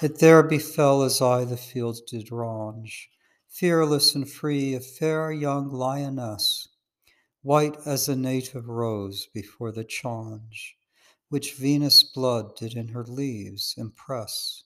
It 0.00 0.20
there 0.20 0.44
befell 0.44 1.02
as 1.02 1.20
I 1.20 1.44
the 1.44 1.56
fields 1.56 2.00
did 2.00 2.30
range, 2.30 3.10
fearless 3.48 4.14
and 4.14 4.30
free, 4.30 4.74
a 4.74 4.80
fair 4.80 5.32
young 5.32 5.70
lioness, 5.70 6.68
white 7.42 7.76
as 7.84 8.08
a 8.08 8.14
native 8.14 8.68
rose 8.68 9.26
before 9.34 9.72
the 9.72 9.84
change, 9.84 10.76
which 11.30 11.54
Venus' 11.54 12.04
blood 12.04 12.54
did 12.54 12.74
in 12.74 12.88
her 12.88 13.04
leaves 13.04 13.74
impress. 13.76 14.62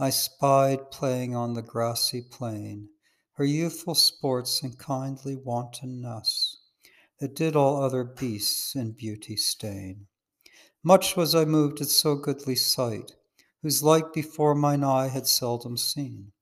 I 0.00 0.10
spied 0.10 0.90
playing 0.90 1.36
on 1.36 1.54
the 1.54 1.62
grassy 1.62 2.22
plain 2.22 2.88
her 3.34 3.44
youthful 3.44 3.94
sports 3.94 4.62
and 4.62 4.76
kindly 4.78 5.36
wantonness 5.36 6.61
that 7.22 7.36
did 7.36 7.54
all 7.54 7.80
other 7.80 8.02
beasts 8.02 8.74
in 8.74 8.90
beauty 8.90 9.36
stain. 9.36 10.08
Much 10.82 11.16
was 11.16 11.36
I 11.36 11.44
moved 11.44 11.80
at 11.80 11.86
so 11.86 12.16
goodly 12.16 12.56
sight, 12.56 13.12
whose 13.62 13.80
like 13.80 14.12
before 14.12 14.56
mine 14.56 14.82
eye 14.82 15.06
had 15.06 15.28
seldom 15.28 15.76
seen, 15.76 16.32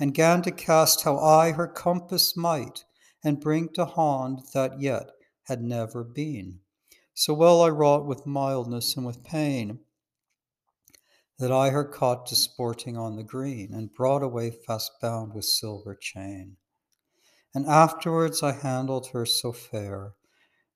and 0.00 0.12
gan 0.12 0.42
to 0.42 0.50
cast 0.50 1.04
how 1.04 1.16
I 1.16 1.52
her 1.52 1.68
compass 1.68 2.36
might, 2.36 2.84
and 3.22 3.38
bring 3.38 3.68
to 3.74 3.86
hand 3.86 4.40
that 4.52 4.80
yet 4.80 5.12
had 5.44 5.62
never 5.62 6.02
been. 6.02 6.58
So 7.14 7.32
well 7.32 7.62
I 7.62 7.68
wrought 7.68 8.04
with 8.04 8.26
mildness 8.26 8.96
and 8.96 9.06
with 9.06 9.22
pain, 9.22 9.78
that 11.38 11.52
I 11.52 11.70
her 11.70 11.84
caught 11.84 12.26
disporting 12.26 12.96
on 12.96 13.14
the 13.14 13.22
green, 13.22 13.72
and 13.72 13.94
brought 13.94 14.24
away 14.24 14.50
fast 14.50 14.90
bound 15.00 15.34
with 15.34 15.44
silver 15.44 15.94
chain. 15.94 16.56
And 17.56 17.64
afterwards 17.64 18.42
I 18.42 18.52
handled 18.52 19.06
her 19.14 19.24
so 19.24 19.50
fair, 19.50 20.12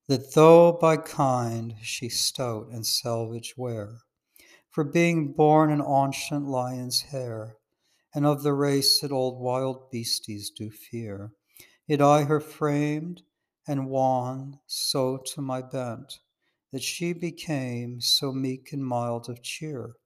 that 0.07 0.33
though 0.33 0.71
by 0.71 0.97
kind 0.97 1.75
she 1.83 2.09
stout 2.09 2.69
and 2.71 2.87
salvage 2.87 3.53
wear, 3.55 3.99
for 4.67 4.83
being 4.83 5.31
born 5.31 5.69
an 5.71 5.79
ancient 5.79 6.47
lion's 6.47 7.01
hair, 7.01 7.57
and 8.15 8.25
of 8.25 8.41
the 8.41 8.55
race 8.55 8.99
that 8.99 9.11
old 9.11 9.39
wild 9.39 9.91
beasties 9.91 10.49
do 10.49 10.71
fear, 10.71 11.33
yet 11.85 12.01
I 12.01 12.23
her 12.23 12.39
framed 12.39 13.21
and 13.67 13.87
won 13.87 14.59
so 14.65 15.17
to 15.35 15.41
my 15.43 15.61
bent, 15.61 16.17
that 16.71 16.81
she 16.81 17.13
became 17.13 18.01
so 18.01 18.31
meek 18.31 18.73
and 18.73 18.83
mild 18.83 19.29
of 19.29 19.43
cheer, 19.43 19.97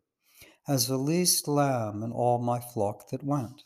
as 0.68 0.90
the 0.90 0.98
least 0.98 1.48
lamb 1.48 2.04
in 2.04 2.12
all 2.12 2.38
my 2.38 2.60
flock 2.60 3.12
that 3.12 3.24
went. 3.24 3.64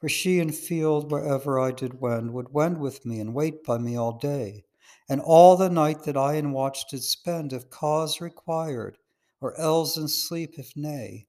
For 0.00 0.08
she 0.08 0.38
in 0.38 0.50
field 0.52 1.10
wherever 1.10 1.60
I 1.60 1.72
did 1.72 2.00
wend 2.00 2.32
would 2.32 2.54
wend 2.54 2.78
with 2.80 3.04
me 3.04 3.20
and 3.20 3.34
wait 3.34 3.62
by 3.62 3.76
me 3.76 3.96
all 3.96 4.18
day, 4.18 4.64
and 5.06 5.20
all 5.20 5.58
the 5.58 5.68
night 5.68 6.04
that 6.04 6.16
I 6.16 6.36
in 6.36 6.52
watch 6.52 6.88
did 6.88 7.02
spend, 7.02 7.52
if 7.52 7.68
cause 7.68 8.18
required, 8.18 8.96
or 9.42 9.54
else 9.60 9.98
in 9.98 10.08
sleep 10.08 10.58
if 10.58 10.74
nay, 10.74 11.26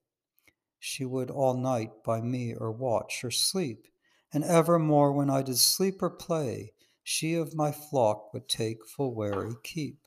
she 0.78 1.04
would 1.04 1.30
all 1.30 1.52
night 1.52 2.02
by 2.02 2.22
me 2.22 2.54
or 2.54 2.72
watch 2.72 3.22
or 3.22 3.30
sleep, 3.30 3.88
and 4.32 4.42
evermore 4.42 5.12
when 5.12 5.28
I 5.28 5.42
did 5.42 5.58
sleep 5.58 6.02
or 6.02 6.08
play, 6.08 6.72
she 7.02 7.34
of 7.34 7.54
my 7.54 7.72
flock 7.72 8.32
would 8.32 8.48
take 8.48 8.86
full 8.86 9.14
wary 9.14 9.54
keep. 9.62 9.98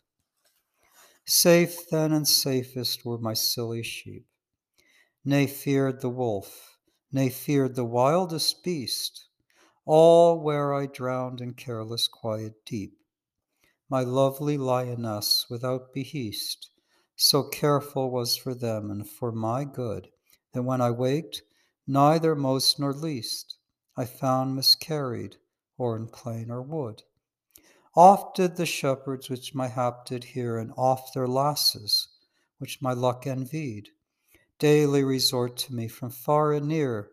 Safe 1.24 1.88
then 1.91 2.12
and 2.12 2.27
safest 2.27 3.05
were 3.05 3.19
my 3.19 3.36
silly 3.36 3.84
sheep, 3.84 4.25
nay 5.24 5.45
feared 5.45 6.01
the 6.01 6.10
wolf, 6.10 6.75
nay 7.15 7.29
feared 7.29 7.75
the 7.75 7.86
wildest 7.86 8.62
beast, 8.62 9.29
all 9.86 10.38
where 10.38 10.74
I 10.74 10.86
drowned 10.86 11.39
in 11.39 11.53
careless 11.53 12.10
quiet 12.10 12.65
deep. 12.65 12.98
My 13.89 14.01
lovely 14.01 14.57
lioness 14.57 15.45
without 15.50 15.93
beheast, 15.93 16.72
so 17.15 17.43
careful 17.43 18.12
was 18.12 18.36
for 18.36 18.53
them 18.53 18.91
and 18.91 19.10
for 19.10 19.31
my 19.31 19.63
good, 19.63 20.10
that 20.51 20.63
when 20.63 20.81
I 20.81 20.91
waked, 20.91 21.41
neither 21.88 22.36
most 22.36 22.81
nor 22.81 22.91
least 22.91 23.60
I 23.95 24.03
found 24.03 24.53
miscarried, 24.53 25.38
or 25.77 25.95
in 25.95 26.07
plain 26.07 26.51
or 26.51 26.62
wood. 26.62 27.03
Oft 27.95 28.36
did 28.36 28.57
the 28.57 28.65
shepherds 28.65 29.29
which 29.29 29.55
my 29.55 29.69
hap 29.69 30.05
did 30.05 30.25
hear, 30.25 30.57
and 30.57 30.74
oft 30.75 31.13
their 31.13 31.29
lasses, 31.29 32.10
which 32.57 32.81
my 32.81 32.91
luck 32.91 33.25
envied, 33.25 33.91
daily 34.59 35.03
resort 35.03 35.57
to 35.57 35.74
me 35.74 35.88
from 35.88 36.09
far 36.09 36.53
and 36.53 36.67
near, 36.67 37.12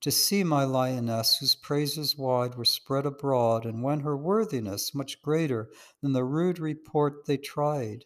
to 0.00 0.10
see 0.10 0.44
my 0.44 0.64
lioness, 0.64 1.38
whose 1.38 1.54
praises 1.54 2.16
wide 2.16 2.54
were 2.54 2.64
spread 2.64 3.06
abroad, 3.06 3.64
and 3.64 3.82
when 3.82 4.00
her 4.00 4.16
worthiness, 4.16 4.94
much 4.94 5.22
greater 5.22 5.70
than 6.02 6.12
the 6.12 6.24
rude 6.24 6.58
report 6.58 7.24
they 7.26 7.36
tried, 7.36 8.04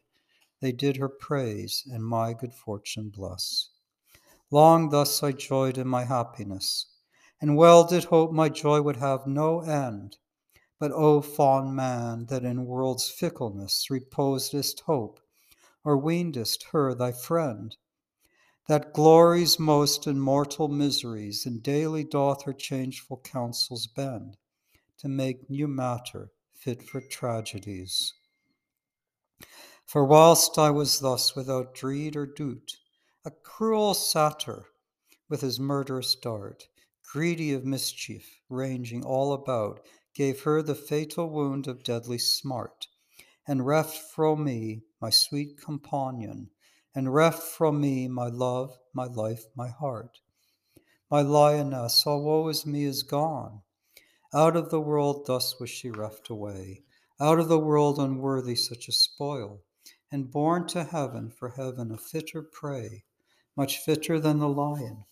they 0.61 0.73
did 0.73 0.97
her 0.97 1.09
praise, 1.09 1.83
and 1.91 2.05
my 2.05 2.33
good 2.33 2.55
fortune 2.55 3.11
bless. 3.11 3.71
Long 4.51 4.89
thus 4.89 5.23
I 5.23 5.33
joyed 5.33 5.77
in 5.77 5.89
my 5.89 6.05
happiness, 6.05 6.87
and 7.41 7.57
well 7.57 7.85
did 7.85 8.05
hope 8.05 8.33
my 8.33 8.49
joy 8.49 8.81
would 8.81 8.97
have 8.97 9.27
no 9.27 9.61
end. 9.61 10.17
But, 10.79 10.93
O 10.93 11.21
fond 11.21 11.75
man, 11.75 12.27
that 12.27 12.45
in 12.45 12.65
world's 12.65 13.11
fickleness 13.11 13.91
reposedest 13.91 14.81
hope, 14.87 15.21
or 15.85 15.99
weanedest 15.99 16.67
her 16.71 16.95
thy 16.95 17.13
friend, 17.13 17.77
that 18.69 18.93
glories 18.93 19.59
most 19.59 20.07
in 20.07 20.21
mortal 20.21 20.69
miseries, 20.69 21.47
and 21.47 21.63
daily 21.63 22.05
doth 22.05 22.45
her 22.45 22.53
changeful 22.53 23.19
counsels 23.25 23.87
bend, 23.87 24.37
to 24.99 25.09
make 25.09 25.49
new 25.49 25.67
matter 25.67 26.31
fit 26.53 26.83
for 26.83 27.01
tragedies. 27.01 28.13
For 29.87 30.05
whilst 30.05 30.59
I 30.59 30.71
was 30.71 31.01
thus 31.01 31.35
without 31.35 31.75
dread 31.75 32.15
or 32.15 32.27
doot, 32.27 32.73
a 33.25 33.31
cruel 33.31 33.95
satyr, 33.95 34.67
with 35.31 35.41
his 35.41 35.59
murderous 35.59 36.15
dart, 36.15 36.69
greedy 37.11 37.55
of 37.55 37.65
mischief, 37.65 38.41
ranging 38.51 39.03
all 39.03 39.33
about, 39.33 39.81
gave 40.15 40.43
her 40.43 40.61
the 40.61 40.75
fatal 40.75 41.31
wound 41.31 41.67
of 41.67 41.83
deadly 41.83 42.19
smart, 42.19 42.87
and 43.47 43.65
reft 43.65 43.97
from 43.97 44.45
me 44.45 44.83
my 45.01 45.09
sweet 45.09 45.59
companion, 45.59 46.51
and 46.99 47.15
reft 47.15 47.45
from 47.45 47.81
me 47.81 48.09
my 48.09 48.27
love, 48.27 48.77
my 48.93 49.05
life, 49.05 49.45
my 49.55 49.69
heart. 49.69 50.19
My 51.09 51.23
lioness, 51.23 52.05
all 52.05 52.25
woe 52.25 52.49
is 52.49 52.67
me, 52.67 52.83
is 52.83 53.05
gone. 53.05 53.63
Out 54.35 54.57
of 54.57 54.71
the 54.71 54.81
world 54.81 55.25
thus 55.25 55.61
was 55.61 55.71
she 55.71 55.91
reft 55.91 56.29
away, 56.29 56.83
out 57.21 57.39
of 57.39 57.47
the 57.47 57.61
world 57.61 58.01
unworthy 58.01 58.57
such 58.57 58.89
a 58.89 58.93
spoil, 58.93 59.63
and 60.11 60.33
borne 60.33 60.67
to 60.67 60.83
heaven 60.83 61.31
for 61.31 61.51
heaven 61.51 61.93
a 61.93 61.97
fitter 61.97 62.43
prey 62.43 63.05
much 63.57 63.79
fitter 63.79 64.19
than 64.19 64.41
the 64.41 64.49
lion, 64.49 65.05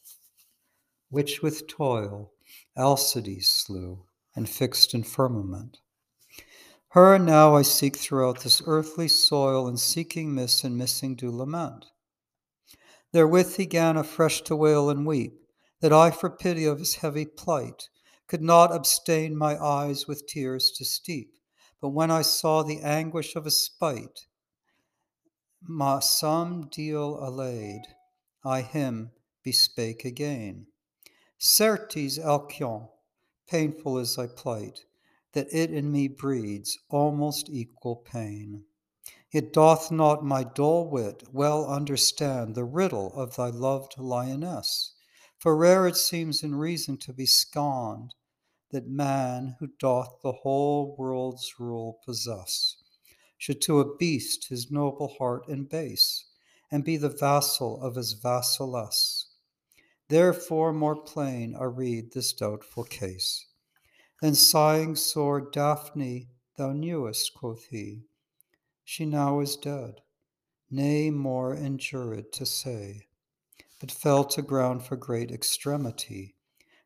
which 1.09 1.41
with 1.41 1.69
toil 1.69 2.33
Alcides 2.77 3.47
slew 3.47 4.07
and 4.35 4.49
fixed 4.49 4.93
in 4.93 5.05
firmament. 5.05 5.79
Her 6.91 7.19
now 7.19 7.55
I 7.55 7.63
seek 7.63 7.97
throughout 7.97 8.41
this 8.41 8.63
earthly 8.65 9.09
soil, 9.09 9.67
and 9.67 9.79
seeking 9.79 10.35
miss 10.35 10.65
and 10.65 10.79
missing 10.79 11.15
do 11.15 11.31
lament. 11.31 11.87
Therewith 13.13 13.57
he 13.57 13.67
gan 13.67 13.97
afresh 13.97 14.43
to 14.43 14.57
wail 14.57 14.89
and 14.89 15.07
weep, 15.07 15.47
that 15.81 15.93
I, 15.93 16.11
for 16.11 16.31
pity 16.31 16.65
of 16.65 16.79
his 16.79 16.97
heavy 16.97 17.27
plight, 17.27 17.89
could 18.27 18.43
not 18.43 18.75
abstain 18.75 19.37
my 19.37 19.63
eyes 19.63 20.07
with 20.07 20.27
tears 20.27 20.71
to 20.73 20.85
steep. 20.85 21.33
But 21.81 21.91
when 21.91 22.11
I 22.11 22.23
saw 22.23 22.63
the 22.63 22.81
anguish 22.81 23.37
of 23.37 23.45
his 23.45 23.63
spite, 23.63 24.27
ma 25.63 25.99
some 26.01 26.69
deal 26.69 27.19
allayed, 27.23 27.83
I 28.43 28.63
him 28.63 29.13
bespake 29.45 30.05
again. 30.05 30.69
Certes, 31.39 32.19
Alcyone, 32.19 32.89
painful 33.47 33.99
is 33.99 34.17
thy 34.17 34.27
plight, 34.27 34.86
that 35.37 35.53
it 35.53 35.71
in 35.71 35.93
me 35.93 36.09
breeds 36.09 36.79
almost 36.89 37.51
equal 37.51 37.97
pain. 37.97 38.65
It 39.31 39.53
doth 39.53 39.93
not 39.93 40.25
my 40.25 40.45
dull 40.45 40.89
wit 40.89 41.25
well 41.31 41.67
understand 41.67 42.55
the 42.55 42.65
riddle 42.65 43.13
of 43.13 43.37
thy 43.37 43.51
loved 43.51 43.99
lioness, 43.99 44.95
for 45.37 45.55
rare 45.55 45.87
it 45.87 45.97
seems 45.99 46.43
in 46.43 46.55
reason 46.55 46.97
to 46.97 47.13
be 47.13 47.27
scanned 47.27 48.15
that 48.71 48.89
man 48.89 49.57
who 49.61 49.69
doth 49.79 50.23
the 50.23 50.33
whole 50.33 50.97
world's 50.99 51.61
rule 51.61 52.01
possess 52.03 52.79
should 53.37 53.61
to 53.61 53.79
a 53.79 53.97
beast 53.97 54.49
his 54.49 54.71
noble 54.71 55.17
heart 55.19 55.47
embase 55.49 56.25
and 56.71 56.83
be 56.83 56.97
the 56.97 57.11
vassal 57.11 57.79
of 57.83 57.97
his 57.97 58.15
vassaless. 58.15 59.27
Therefore, 60.09 60.73
more 60.73 60.97
plain 60.97 61.55
I 61.55 61.65
read 61.65 62.13
this 62.13 62.33
doubtful 62.33 62.85
case. 62.85 63.45
Then 64.23 64.35
sighing 64.35 64.97
sore, 64.97 65.41
Daphne, 65.41 66.31
thou 66.57 66.73
knewest, 66.73 67.35
quoth 67.35 67.67
he, 67.67 68.07
she 68.83 69.05
now 69.05 69.41
is 69.41 69.57
dead, 69.57 70.01
nay, 70.71 71.11
more 71.11 71.55
injured 71.55 72.33
to 72.33 72.47
say, 72.47 73.09
but 73.79 73.91
fell 73.91 74.25
to 74.25 74.41
ground 74.41 74.85
for 74.85 74.97
great 74.97 75.31
extremity, 75.31 76.35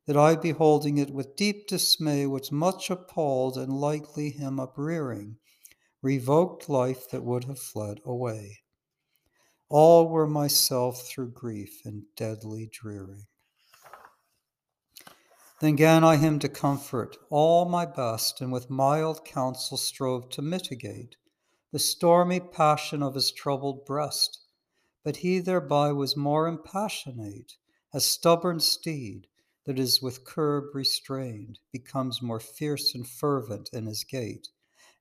that 0.06 0.16
I, 0.16 0.34
beholding 0.34 0.98
it 0.98 1.10
with 1.10 1.36
deep 1.36 1.68
dismay, 1.68 2.26
was 2.26 2.50
much 2.50 2.90
appalled, 2.90 3.56
and 3.56 3.80
lightly 3.80 4.30
him 4.30 4.58
uprearing, 4.58 5.38
revoked 6.02 6.68
life 6.68 7.08
that 7.10 7.22
would 7.22 7.44
have 7.44 7.60
fled 7.60 8.00
away. 8.04 8.58
All 9.68 10.08
were 10.08 10.26
myself 10.26 11.06
through 11.06 11.30
grief 11.30 11.82
and 11.84 12.04
deadly 12.16 12.68
drearing. 12.72 13.26
Then 15.60 15.76
gan 15.76 16.04
I 16.04 16.16
him 16.16 16.38
to 16.38 16.48
comfort 16.48 17.18
all 17.28 17.66
my 17.66 17.84
best, 17.84 18.40
and 18.40 18.50
with 18.50 18.70
mild 18.70 19.26
counsel 19.26 19.76
strove 19.76 20.30
to 20.30 20.40
mitigate 20.40 21.16
the 21.70 21.78
stormy 21.78 22.40
passion 22.40 23.02
of 23.02 23.14
his 23.14 23.30
troubled 23.30 23.84
breast. 23.84 24.40
But 25.04 25.18
he 25.18 25.38
thereby 25.38 25.92
was 25.92 26.16
more 26.16 26.48
impassionate, 26.48 27.52
as 27.92 28.06
stubborn 28.06 28.60
steed 28.60 29.26
that 29.66 29.78
is 29.78 30.00
with 30.00 30.24
curb 30.24 30.74
restrained 30.74 31.58
becomes 31.72 32.22
more 32.22 32.40
fierce 32.40 32.94
and 32.94 33.06
fervent 33.06 33.68
in 33.72 33.84
his 33.84 34.02
gait, 34.02 34.48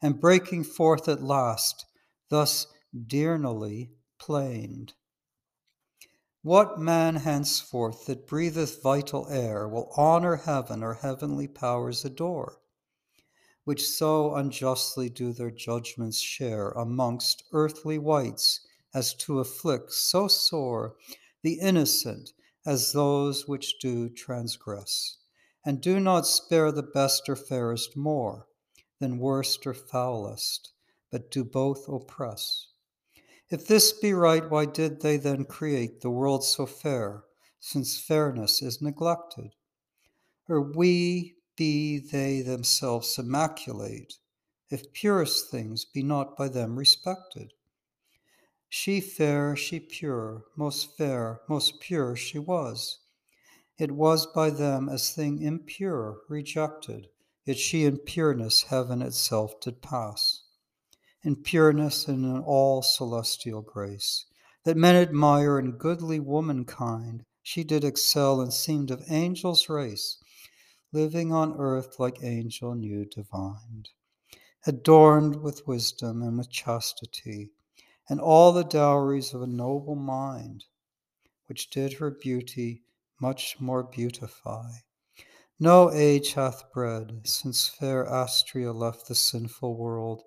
and 0.01 0.19
breaking 0.19 0.65
forth 0.65 1.07
at 1.07 1.23
last, 1.23 1.85
thus 2.29 2.67
diurnally 2.93 3.91
plained. 4.19 4.93
What 6.41 6.79
man 6.79 7.17
henceforth 7.17 8.05
that 8.05 8.25
breatheth 8.25 8.81
vital 8.81 9.27
air 9.27 9.67
will 9.67 9.91
honor 9.97 10.37
heaven 10.37 10.81
or 10.83 10.93
heavenly 10.93 11.49
powers 11.49 12.05
adore, 12.05 12.61
which 13.65 13.85
so 13.85 14.33
unjustly 14.35 15.09
do 15.09 15.33
their 15.33 15.51
judgments 15.51 16.19
share 16.19 16.69
amongst 16.69 17.43
earthly 17.51 17.97
wights 17.97 18.65
as 18.93 19.13
to 19.15 19.41
afflict 19.41 19.91
so 19.91 20.29
sore 20.29 20.95
the 21.41 21.59
innocent 21.59 22.31
as 22.65 22.93
those 22.93 23.45
which 23.45 23.77
do 23.79 24.07
transgress, 24.07 25.17
and 25.65 25.81
do 25.81 25.99
not 25.99 26.25
spare 26.25 26.71
the 26.71 26.83
best 26.83 27.27
or 27.27 27.35
fairest 27.35 27.97
more 27.97 28.47
than 28.99 29.19
worst 29.19 29.67
or 29.67 29.73
foulest, 29.73 30.71
but 31.11 31.29
do 31.29 31.43
both 31.43 31.89
oppress. 31.89 32.68
If 33.51 33.65
this 33.65 33.91
be 33.93 34.13
right, 34.13 34.47
why 34.47 34.65
did 34.65 35.01
they 35.01 35.17
then 35.17 35.43
create 35.43 36.01
the 36.01 36.11
world 36.11 36.43
so 36.43 36.67
fair, 36.67 37.23
since 37.59 37.99
fairness 37.99 38.61
is 38.61 38.79
neglected? 38.79 39.55
Or 40.47 40.61
we 40.61 41.35
be 41.55 41.97
they 41.97 42.41
themselves 42.41 43.17
immaculate, 43.17 44.19
if 44.69 44.93
purest 44.93 45.49
things 45.49 45.83
be 45.83 46.03
not 46.03 46.37
by 46.37 46.47
them 46.47 46.77
respected? 46.77 47.53
She 48.69 49.01
fair, 49.01 49.55
she 49.55 49.79
pure, 49.79 50.43
most 50.55 50.95
fair, 50.95 51.41
most 51.49 51.79
pure 51.79 52.15
she 52.15 52.37
was. 52.37 52.99
It 53.79 53.93
was 53.93 54.27
by 54.27 54.51
them 54.51 54.89
as 54.89 55.11
thing 55.11 55.41
impure, 55.41 56.21
rejected, 56.29 57.09
yet 57.45 57.57
she 57.57 57.85
in 57.85 57.97
pureness 57.97 58.61
heaven 58.61 59.01
itself 59.01 59.59
did 59.59 59.81
pass 59.81 60.38
in 61.23 61.35
pureness 61.35 62.07
and 62.07 62.23
in 62.23 62.39
all 62.39 62.81
celestial 62.81 63.61
grace, 63.61 64.25
that 64.63 64.77
men 64.77 64.95
admire 64.95 65.59
in 65.59 65.71
goodly 65.71 66.19
womankind. 66.19 67.25
She 67.43 67.63
did 67.63 67.83
excel 67.83 68.41
and 68.41 68.53
seemed 68.53 68.91
of 68.91 69.03
angels' 69.09 69.69
race, 69.69 70.17
living 70.91 71.33
on 71.33 71.55
earth 71.57 71.99
like 71.99 72.23
angel 72.23 72.75
new 72.75 73.05
divined, 73.05 73.89
adorned 74.65 75.41
with 75.41 75.67
wisdom 75.67 76.21
and 76.21 76.37
with 76.37 76.49
chastity, 76.49 77.51
and 78.07 78.19
all 78.19 78.51
the 78.51 78.63
dowries 78.63 79.33
of 79.33 79.41
a 79.41 79.47
noble 79.47 79.95
mind, 79.95 80.65
which 81.47 81.69
did 81.69 81.93
her 81.93 82.11
beauty 82.11 82.83
much 83.19 83.59
more 83.59 83.83
beautify. 83.83 84.69
No 85.59 85.91
age 85.91 86.33
hath 86.33 86.71
bred, 86.71 87.27
since 87.27 87.67
fair 87.67 88.05
Astrea 88.05 88.73
left 88.73 89.07
the 89.07 89.15
sinful 89.15 89.75
world, 89.75 90.23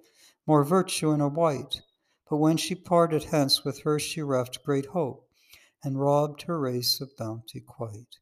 more 0.47 0.65
virtue 0.65 1.13
in 1.13 1.21
a 1.21 1.29
wight. 1.29 1.83
But 2.29 2.39
when 2.39 2.57
she 2.57 2.75
parted 2.75 3.25
hence, 3.25 3.65
with 3.65 3.83
her 3.83 3.99
she 3.99 4.23
reft 4.23 4.65
great 4.65 4.87
hope, 4.87 5.29
and 5.85 6.01
robbed 6.01 6.43
her 6.43 6.59
race 6.59 7.01
of 7.01 7.17
bounty 7.17 7.61
quite. 7.61 8.17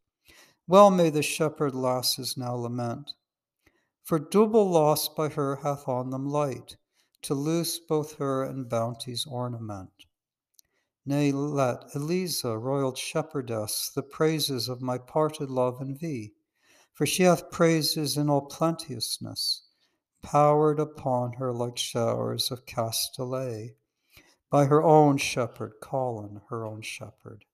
Well 0.66 0.90
may 0.90 1.10
the 1.10 1.22
shepherd 1.22 1.74
lasses 1.74 2.36
now 2.36 2.54
lament, 2.54 3.12
for 4.02 4.18
double 4.18 4.68
loss 4.68 5.08
by 5.08 5.28
her 5.30 5.56
hath 5.56 5.88
on 5.88 6.10
them 6.10 6.28
light, 6.28 6.76
to 7.22 7.34
loose 7.34 7.78
both 7.78 8.16
her 8.16 8.42
and 8.42 8.68
bounty's 8.68 9.24
ornament. 9.26 10.04
Nay, 11.06 11.32
let 11.32 11.84
Eliza, 11.94 12.58
royal 12.58 12.94
shepherdess, 12.94 13.90
the 13.94 14.02
praises 14.02 14.68
of 14.68 14.82
my 14.82 14.98
parted 14.98 15.50
love 15.50 15.80
envy, 15.80 16.34
for 16.92 17.06
she 17.06 17.22
hath 17.22 17.50
praises 17.50 18.16
in 18.16 18.28
all 18.28 18.42
plenteousness 18.42 19.69
powered 20.22 20.78
upon 20.78 21.34
her 21.34 21.52
like 21.52 21.78
showers 21.78 22.50
of 22.50 22.66
Castaly, 22.66 23.74
by 24.50 24.66
her 24.66 24.82
own 24.82 25.16
shepherd, 25.16 25.74
Colin, 25.80 26.40
her 26.48 26.64
own 26.66 26.82
shepherd, 26.82 27.44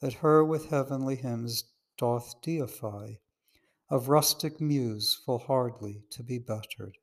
that 0.00 0.14
her 0.14 0.44
with 0.44 0.70
heavenly 0.70 1.16
hymns 1.16 1.64
doth 1.96 2.40
deify, 2.42 3.14
of 3.90 4.08
rustic 4.08 4.60
muse 4.60 5.14
full 5.14 5.38
hardly 5.38 6.04
to 6.10 6.22
be 6.22 6.38
bettered. 6.38 6.98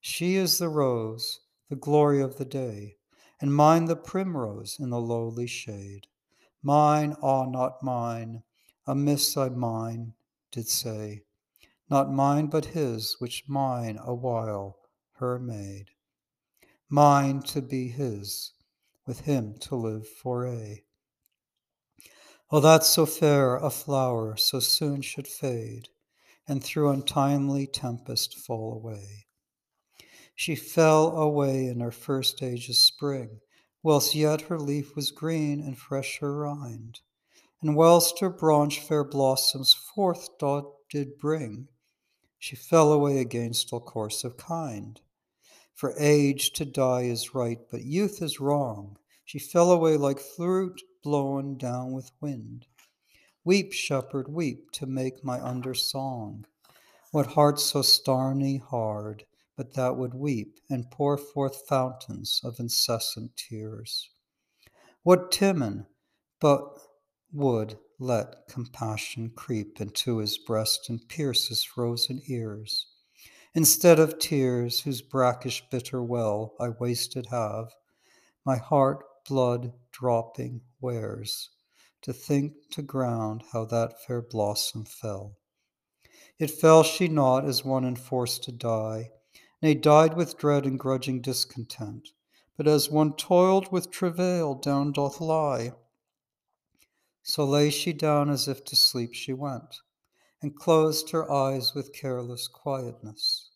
She 0.00 0.36
is 0.36 0.58
the 0.58 0.68
rose, 0.68 1.40
the 1.68 1.76
glory 1.76 2.20
of 2.20 2.38
the 2.38 2.44
day, 2.44 2.96
and 3.40 3.54
mine 3.54 3.86
the 3.86 3.96
primrose 3.96 4.78
in 4.78 4.90
the 4.90 5.00
lowly 5.00 5.46
shade. 5.46 6.06
Mine, 6.62 7.16
ah, 7.22 7.44
not 7.44 7.82
mine, 7.82 8.42
amiss 8.86 9.36
I 9.36 9.48
mine 9.48 10.14
did 10.50 10.68
say, 10.68 11.22
not 11.90 12.12
mine 12.12 12.46
but 12.46 12.66
his, 12.66 13.16
which 13.18 13.44
mine 13.48 13.98
a 14.04 14.14
while 14.14 14.78
her 15.12 15.38
made. 15.38 15.86
Mine 16.88 17.40
to 17.40 17.60
be 17.62 17.88
his, 17.88 18.52
with 19.06 19.20
him 19.20 19.54
to 19.58 19.74
live 19.74 20.06
for 20.06 20.46
aye. 20.46 20.82
Oh, 22.50 22.60
that 22.60 22.84
so 22.84 23.04
fair 23.04 23.56
a 23.56 23.70
flower 23.70 24.36
so 24.36 24.60
soon 24.60 25.02
should 25.02 25.28
fade, 25.28 25.88
and 26.46 26.64
through 26.64 26.90
untimely 26.90 27.66
tempest 27.66 28.38
fall 28.38 28.72
away. 28.72 29.26
She 30.34 30.54
fell 30.54 31.16
away 31.16 31.66
in 31.66 31.80
her 31.80 31.90
first 31.90 32.42
age 32.42 32.68
of 32.68 32.76
spring, 32.76 33.40
whilst 33.82 34.14
yet 34.14 34.42
her 34.42 34.58
leaf 34.58 34.94
was 34.94 35.10
green 35.10 35.60
and 35.60 35.76
fresh 35.76 36.18
her 36.20 36.36
rind, 36.36 37.00
and 37.60 37.76
whilst 37.76 38.20
her 38.20 38.30
branch 38.30 38.80
fair 38.80 39.04
blossoms 39.04 39.74
forth 39.74 40.28
did 40.90 41.18
bring, 41.18 41.68
she 42.38 42.56
fell 42.56 42.92
away 42.92 43.18
against 43.18 43.72
all 43.72 43.80
course 43.80 44.24
of 44.24 44.36
kind. 44.36 45.00
For 45.74 45.94
age 45.98 46.52
to 46.54 46.64
die 46.64 47.02
is 47.02 47.34
right, 47.34 47.58
but 47.70 47.84
youth 47.84 48.22
is 48.22 48.40
wrong. 48.40 48.96
She 49.24 49.38
fell 49.38 49.70
away 49.70 49.96
like 49.96 50.18
fruit 50.18 50.80
blown 51.02 51.56
down 51.56 51.92
with 51.92 52.10
wind. 52.20 52.66
Weep, 53.44 53.72
shepherd, 53.72 54.28
weep, 54.28 54.70
to 54.72 54.86
make 54.86 55.24
my 55.24 55.40
under 55.40 55.74
song. 55.74 56.44
What 57.12 57.26
heart 57.26 57.58
so 57.58 57.80
starny 57.80 58.60
hard, 58.60 59.24
but 59.56 59.74
that 59.74 59.96
would 59.96 60.14
weep 60.14 60.60
and 60.68 60.90
pour 60.90 61.16
forth 61.16 61.66
fountains 61.68 62.40
of 62.44 62.60
incessant 62.60 63.36
tears? 63.36 64.10
What 65.02 65.32
Timon 65.32 65.86
but 66.40 66.78
would 67.32 67.78
let 68.00 68.46
compassion 68.48 69.28
creep 69.34 69.80
into 69.80 70.18
his 70.18 70.38
breast 70.38 70.88
and 70.88 71.08
pierce 71.08 71.48
his 71.48 71.64
frozen 71.64 72.22
ears. 72.28 72.86
Instead 73.54 73.98
of 73.98 74.20
tears, 74.20 74.80
whose 74.80 75.02
brackish 75.02 75.64
bitter 75.68 76.02
well 76.02 76.54
I 76.60 76.68
wasted 76.68 77.26
have, 77.26 77.72
my 78.44 78.56
heart 78.56 79.04
blood 79.28 79.72
dropping 79.90 80.60
wears, 80.80 81.50
to 82.02 82.12
think 82.12 82.52
to 82.70 82.82
ground 82.82 83.42
how 83.52 83.64
that 83.64 84.00
fair 84.06 84.22
blossom 84.22 84.84
fell. 84.84 85.36
It 86.38 86.52
fell 86.52 86.84
she 86.84 87.08
not 87.08 87.44
as 87.44 87.64
one 87.64 87.84
enforced 87.84 88.44
to 88.44 88.52
die, 88.52 89.10
nay, 89.60 89.74
died 89.74 90.16
with 90.16 90.38
dread 90.38 90.66
and 90.66 90.78
grudging 90.78 91.20
discontent, 91.20 92.10
but 92.56 92.68
as 92.68 92.88
one 92.88 93.14
toiled 93.14 93.72
with 93.72 93.90
travail 93.90 94.54
down 94.54 94.92
doth 94.92 95.20
lie 95.20 95.72
so 97.22 97.44
lay 97.44 97.70
she 97.70 97.92
down 97.92 98.30
as 98.30 98.48
if 98.48 98.64
to 98.64 98.76
sleep 98.76 99.12
she 99.14 99.32
went, 99.32 99.76
and 100.40 100.56
closed 100.56 101.10
her 101.10 101.30
eyes 101.30 101.74
with 101.74 101.92
careless 101.92 102.48
quietness, 102.48 103.50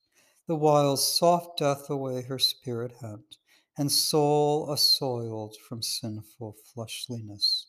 the 0.46 0.56
while 0.56 0.96
soft 0.96 1.58
death 1.58 1.88
away 1.88 2.22
her 2.22 2.38
spirit 2.38 2.92
hent, 3.00 3.36
and 3.78 3.90
soul 3.90 4.70
assoiled 4.70 5.56
from 5.68 5.80
sinful 5.82 6.56
fleshliness. 6.74 7.68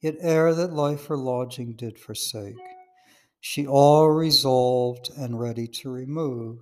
Yet 0.00 0.16
ere 0.20 0.54
that 0.54 0.72
life 0.72 1.06
her 1.06 1.16
lodging 1.16 1.74
did 1.74 1.98
forsake, 1.98 2.56
she 3.40 3.66
all 3.66 4.10
resolved 4.10 5.10
and 5.16 5.38
ready 5.38 5.68
to 5.68 5.90
remove, 5.90 6.58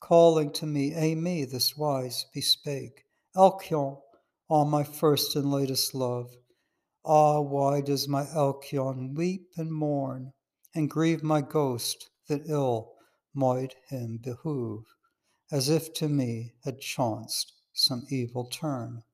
calling 0.00 0.52
to 0.52 0.66
me, 0.66 0.92
A 0.94 1.14
me, 1.14 1.44
this 1.44 1.76
wise 1.76 2.26
bespake, 2.34 3.04
Alcyone, 3.34 4.00
all 4.48 4.64
my 4.64 4.84
first 4.84 5.36
and 5.36 5.50
latest 5.50 5.94
love, 5.94 6.36
Ah, 7.08 7.38
why 7.40 7.80
does 7.80 8.08
my 8.08 8.24
Alcyone 8.34 9.14
weep 9.14 9.48
and 9.56 9.72
mourn, 9.72 10.32
and 10.74 10.90
grieve 10.90 11.22
my 11.22 11.40
ghost 11.40 12.10
that 12.26 12.42
ill 12.48 12.94
might 13.32 13.76
him 13.88 14.18
behoove, 14.20 14.84
as 15.52 15.68
if 15.68 15.94
to 15.94 16.08
me 16.08 16.52
had 16.64 16.80
chanced 16.80 17.52
some 17.72 18.04
evil 18.10 18.44
turn? 18.44 19.04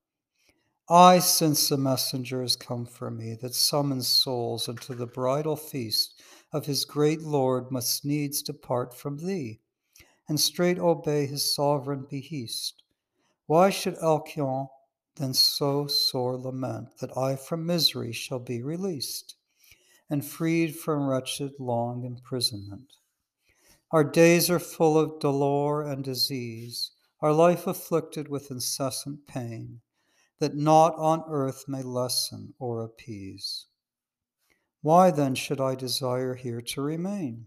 I, 0.89 1.19
since 1.19 1.69
the 1.69 1.77
messenger 1.77 2.43
is 2.43 2.57
come 2.57 2.87
for 2.87 3.11
me 3.11 3.35
that 3.43 3.55
summons 3.55 4.09
souls 4.09 4.71
unto 4.71 4.95
the 4.95 5.07
bridal 5.07 5.57
feast 5.57 6.19
of 6.51 6.65
his 6.65 6.87
great 6.87 7.21
Lord, 7.21 7.71
must 7.71 8.07
needs 8.07 8.41
depart 8.41 8.95
from 8.95 9.19
thee, 9.19 9.61
and 10.27 10.41
straight 10.41 10.79
obey 10.79 11.27
his 11.27 11.55
sovereign 11.55 12.07
behest. 12.09 12.83
Why 13.45 13.69
should 13.69 13.97
Alcyone 13.99 14.69
then 15.17 15.35
so 15.35 15.87
sore 15.87 16.37
lament 16.37 16.99
that 16.99 17.17
I 17.17 17.37
from 17.37 17.67
misery 17.67 18.13
shall 18.13 18.39
be 18.39 18.63
released 18.63 19.37
and 20.09 20.25
freed 20.25 20.77
from 20.77 21.07
wretched 21.07 21.53
long 21.59 22.05
imprisonment. 22.05 22.95
Our 23.91 24.05
days 24.05 24.49
are 24.51 24.59
full 24.59 24.99
of 24.99 25.21
dolor 25.21 25.83
and 25.83 26.03
disease, 26.03 26.93
our 27.21 27.33
life 27.33 27.67
afflicted 27.67 28.29
with 28.29 28.51
incessant 28.51 29.27
pain, 29.27 29.81
that 30.39 30.55
naught 30.55 30.95
on 30.97 31.23
earth 31.29 31.65
may 31.69 31.83
lessen 31.83 32.55
or 32.59 32.83
appease. 32.83 33.67
Why 34.81 35.11
then 35.11 35.35
should 35.35 35.61
I 35.61 35.77
desire 35.77 36.35
here 36.35 36.61
to 36.61 36.83
remain? 36.83 37.47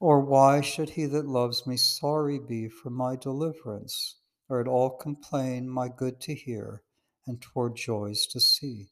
Or 0.00 0.20
why 0.20 0.62
should 0.62 0.90
he 0.90 1.06
that 1.06 1.26
loves 1.26 1.66
me 1.66 1.76
sorry 1.76 2.38
be 2.38 2.68
for 2.68 2.90
my 2.90 3.16
deliverance? 3.16 4.16
Or 4.48 4.60
at 4.60 4.68
all 4.68 4.90
complain 4.90 5.68
my 5.68 5.88
good 5.88 6.20
to 6.20 6.34
hear, 6.34 6.82
and 7.26 7.40
toward 7.40 7.76
joys 7.76 8.26
to 8.26 8.40
see. 8.40 8.90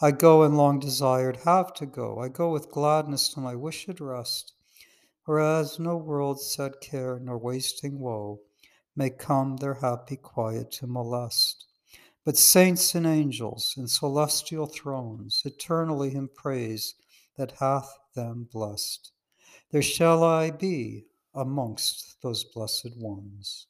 I 0.00 0.10
go 0.10 0.42
and 0.42 0.56
long 0.56 0.78
desired 0.78 1.38
have 1.44 1.72
to 1.74 1.86
go. 1.86 2.18
I 2.18 2.28
go 2.28 2.50
with 2.50 2.70
gladness 2.70 3.28
to 3.30 3.40
my 3.40 3.54
wished 3.54 3.98
rest, 3.98 4.52
whereas 5.24 5.78
no 5.78 5.96
world's 5.96 6.54
sad 6.54 6.80
care 6.80 7.18
nor 7.18 7.38
wasting 7.38 7.98
woe 7.98 8.40
may 8.94 9.10
come 9.10 9.56
their 9.56 9.74
happy 9.74 10.16
quiet 10.16 10.70
to 10.72 10.86
molest. 10.86 11.66
But 12.24 12.36
saints 12.36 12.94
and 12.94 13.06
angels 13.06 13.74
in 13.76 13.86
celestial 13.86 14.66
thrones 14.66 15.42
eternally 15.44 16.10
him 16.10 16.28
praise 16.34 16.94
that 17.36 17.52
hath 17.52 17.88
them 18.14 18.48
blessed. 18.52 19.12
There 19.70 19.82
shall 19.82 20.24
I 20.24 20.50
be 20.50 21.06
amongst 21.34 22.20
those 22.22 22.44
blessed 22.44 22.96
ones. 22.96 23.66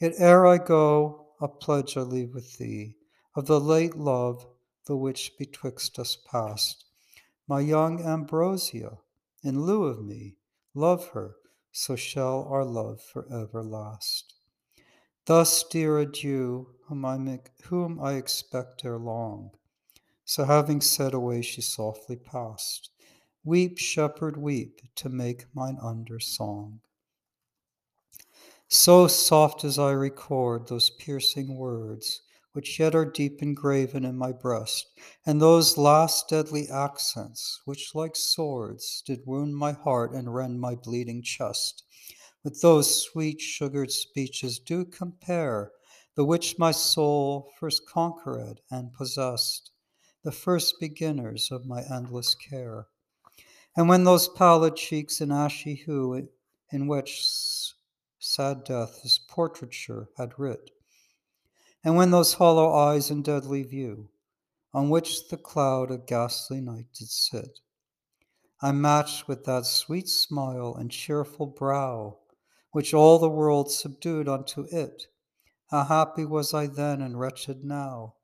Yet 0.00 0.14
ere 0.16 0.46
I 0.46 0.56
go, 0.56 1.26
a 1.40 1.48
pledge 1.48 1.96
I 1.96 2.00
leave 2.00 2.32
with 2.34 2.56
thee 2.56 2.96
of 3.36 3.46
the 3.46 3.60
late 3.60 3.96
love, 3.96 4.46
the 4.86 4.96
which 4.96 5.32
betwixt 5.38 5.98
us 5.98 6.16
passed. 6.16 6.86
My 7.46 7.60
young 7.60 8.02
Ambrosia, 8.02 8.98
in 9.44 9.62
lieu 9.62 9.84
of 9.84 10.02
me, 10.02 10.36
love 10.74 11.08
her, 11.08 11.36
so 11.70 11.96
shall 11.96 12.44
our 12.44 12.64
love 12.64 13.02
forever 13.02 13.62
last. 13.62 14.34
Thus, 15.26 15.62
dear 15.64 15.98
adieu, 15.98 16.74
whom 16.86 17.04
I, 17.04 17.18
make, 17.18 17.50
whom 17.64 18.00
I 18.00 18.14
expect 18.14 18.84
ere 18.84 18.98
long. 18.98 19.50
So 20.24 20.44
having 20.44 20.80
said 20.80 21.12
away, 21.12 21.42
she 21.42 21.60
softly 21.60 22.16
passed. 22.16 22.90
Weep, 23.44 23.78
shepherd, 23.78 24.36
weep, 24.36 24.80
to 24.96 25.08
make 25.08 25.54
mine 25.54 25.76
under 25.82 26.18
song. 26.20 26.80
So 28.72 29.08
soft 29.08 29.64
as 29.64 29.80
I 29.80 29.90
record 29.90 30.68
those 30.68 30.90
piercing 30.90 31.56
words, 31.56 32.22
which 32.52 32.78
yet 32.78 32.94
are 32.94 33.04
deep 33.04 33.42
engraven 33.42 34.04
in 34.04 34.16
my 34.16 34.30
breast, 34.30 34.86
and 35.26 35.42
those 35.42 35.76
last 35.76 36.28
deadly 36.28 36.68
accents, 36.68 37.60
which 37.64 37.96
like 37.96 38.14
swords 38.14 39.02
did 39.04 39.26
wound 39.26 39.56
my 39.56 39.72
heart 39.72 40.12
and 40.12 40.32
rend 40.32 40.60
my 40.60 40.76
bleeding 40.76 41.20
chest, 41.20 41.82
with 42.44 42.60
those 42.60 43.02
sweet 43.02 43.40
sugared 43.40 43.90
speeches 43.90 44.60
do 44.60 44.84
compare, 44.84 45.72
the 46.14 46.24
which 46.24 46.56
my 46.56 46.70
soul 46.70 47.50
first 47.58 47.88
conquered 47.88 48.60
and 48.70 48.94
possessed, 48.94 49.72
the 50.22 50.30
first 50.30 50.76
beginners 50.78 51.50
of 51.50 51.66
my 51.66 51.82
endless 51.92 52.36
care. 52.36 52.86
And 53.76 53.88
when 53.88 54.04
those 54.04 54.28
pallid 54.28 54.76
cheeks 54.76 55.20
and 55.20 55.32
ashy 55.32 55.74
hue, 55.74 56.28
in 56.70 56.86
which 56.86 57.20
sad 58.22 58.62
death 58.64 59.00
his 59.02 59.18
portraiture 59.18 60.10
had 60.16 60.38
writ, 60.38 60.70
and 61.82 61.96
when 61.96 62.10
those 62.10 62.34
hollow 62.34 62.70
eyes 62.70 63.10
in 63.10 63.22
deadly 63.22 63.62
view, 63.62 64.10
on 64.74 64.90
which 64.90 65.28
the 65.28 65.36
cloud 65.36 65.90
of 65.90 66.06
ghastly 66.06 66.60
night 66.60 66.86
did 66.92 67.08
sit, 67.08 67.60
I 68.60 68.72
matched 68.72 69.26
with 69.26 69.44
that 69.44 69.64
sweet 69.64 70.08
smile 70.08 70.74
and 70.74 70.90
cheerful 70.90 71.46
brow, 71.46 72.18
which 72.72 72.92
all 72.92 73.18
the 73.18 73.30
world 73.30 73.70
subdued 73.70 74.28
unto 74.28 74.66
it. 74.70 75.06
How 75.70 75.84
happy 75.84 76.26
was 76.26 76.52
I 76.52 76.66
then 76.66 77.00
and 77.00 77.18
wretched 77.18 77.64
now! 77.64 78.16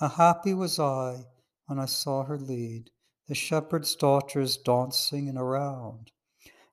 How 0.00 0.08
happy 0.08 0.52
was 0.52 0.78
I 0.80 1.26
when 1.66 1.78
I 1.78 1.86
saw 1.86 2.24
her 2.24 2.38
lead 2.38 2.90
the 3.28 3.34
shepherd's 3.34 3.96
daughters 3.96 4.56
dancing 4.56 5.26
in 5.26 5.36
a 5.36 5.44
round. 5.44 6.12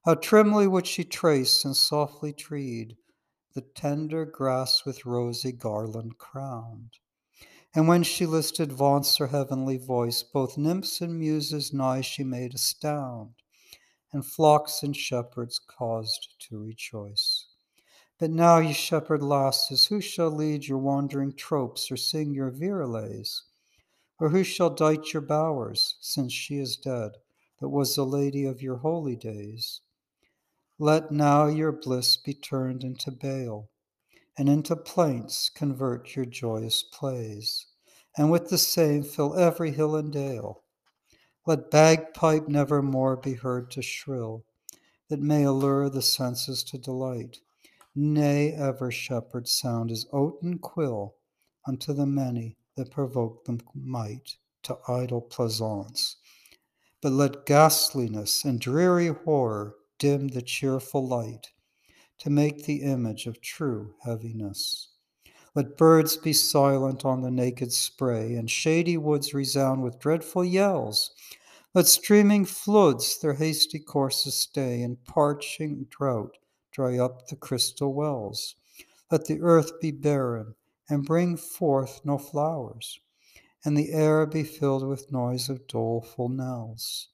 How 0.05 0.15
trimly 0.15 0.67
would 0.67 0.85
she 0.85 1.05
trace 1.05 1.63
and 1.63 1.75
softly 1.77 2.33
tread 2.33 2.97
the 3.53 3.61
tender 3.61 4.25
grass 4.25 4.83
with 4.83 5.05
rosy 5.05 5.51
garland 5.51 6.17
crowned. 6.17 6.97
And 7.75 7.87
when 7.87 8.01
she 8.01 8.25
listed 8.25 8.71
vaunts 8.71 9.17
her 9.17 9.27
heavenly 9.27 9.77
voice, 9.77 10.23
both 10.23 10.57
nymphs 10.57 11.01
and 11.01 11.19
muses 11.19 11.71
nigh 11.71 12.01
she 12.01 12.23
made 12.23 12.55
astound, 12.55 13.35
and 14.11 14.25
flocks 14.25 14.81
and 14.81 14.97
shepherds 14.97 15.59
caused 15.59 16.35
to 16.49 16.57
rejoice. 16.57 17.45
But 18.17 18.31
now, 18.31 18.57
ye 18.57 18.73
shepherd 18.73 19.21
lasses, 19.21 19.85
who 19.85 20.01
shall 20.01 20.31
lead 20.31 20.67
your 20.67 20.79
wandering 20.79 21.33
tropes 21.33 21.91
or 21.91 21.97
sing 21.97 22.33
your 22.33 22.51
virelays? 22.51 23.43
Or 24.19 24.29
who 24.29 24.43
shall 24.43 24.71
dight 24.71 25.13
your 25.13 25.21
bowers, 25.21 25.95
since 26.01 26.33
she 26.33 26.57
is 26.57 26.75
dead, 26.75 27.17
that 27.59 27.69
was 27.69 27.95
the 27.95 28.05
lady 28.05 28.45
of 28.45 28.61
your 28.61 28.77
holy 28.77 29.15
days? 29.15 29.81
Let 30.79 31.11
now 31.11 31.45
your 31.45 31.71
bliss 31.71 32.17
be 32.17 32.33
turned 32.33 32.83
into 32.83 33.11
bale 33.11 33.69
and 34.37 34.49
into 34.49 34.75
plaints 34.75 35.49
convert 35.49 36.15
your 36.15 36.25
joyous 36.25 36.81
plays, 36.81 37.67
and 38.17 38.31
with 38.31 38.49
the 38.49 38.57
same 38.57 39.03
fill 39.03 39.35
every 39.35 39.71
hill 39.71 39.95
and 39.95 40.11
dale. 40.11 40.63
Let 41.45 41.69
bagpipe 41.69 42.47
never 42.47 42.81
more 42.81 43.15
be 43.15 43.33
heard 43.33 43.69
to 43.71 43.81
shrill, 43.81 44.45
that 45.09 45.19
may 45.21 45.43
allure 45.43 45.89
the 45.89 46.01
senses 46.01 46.63
to 46.63 46.77
delight. 46.79 47.37
Nay, 47.93 48.53
ever 48.53 48.89
shepherd 48.89 49.47
sound 49.47 49.91
as 49.91 50.07
oat 50.11 50.41
and 50.41 50.59
quill 50.59 51.15
unto 51.67 51.93
the 51.93 52.07
many 52.07 52.57
that 52.75 52.89
provoke 52.89 53.45
them 53.45 53.59
might 53.75 54.37
to 54.63 54.79
idle 54.87 55.21
pleasaunce. 55.21 56.15
But 57.01 57.11
let 57.11 57.45
ghastliness 57.45 58.43
and 58.43 58.59
dreary 58.59 59.09
horror 59.09 59.75
dim 59.99 60.29
the 60.29 60.41
cheerful 60.41 61.07
light 61.07 61.51
to 62.19 62.29
make 62.29 62.65
the 62.65 62.81
image 62.81 63.25
of 63.25 63.41
true 63.41 63.95
heaviness. 64.03 64.89
Let 65.55 65.77
birds 65.77 66.17
be 66.17 66.33
silent 66.33 67.05
on 67.05 67.21
the 67.21 67.29
naked 67.29 67.71
spray, 67.71 68.33
and 68.35 68.49
shady 68.49 68.97
woods 68.97 69.33
resound 69.33 69.83
with 69.83 69.99
dreadful 69.99 70.43
yells. 70.43 71.11
Let 71.75 71.87
streaming 71.87 72.45
floods 72.45 73.19
their 73.19 73.33
hasty 73.33 73.79
courses 73.79 74.35
stay, 74.35 74.81
and 74.81 75.03
parching 75.05 75.85
drought 75.89 76.37
dry 76.71 76.97
up 76.97 77.27
the 77.27 77.35
crystal 77.35 77.93
wells. 77.93 78.55
Let 79.11 79.25
the 79.25 79.41
earth 79.41 79.79
be 79.79 79.91
barren, 79.91 80.55
and 80.89 81.05
bring 81.05 81.37
forth 81.37 82.01
no 82.03 82.17
flowers, 82.17 82.99
and 83.63 83.77
the 83.77 83.91
air 83.91 84.25
be 84.25 84.43
filled 84.43 84.87
with 84.87 85.11
noise 85.11 85.49
of 85.49 85.67
doleful 85.67 86.29
knells, 86.29 87.09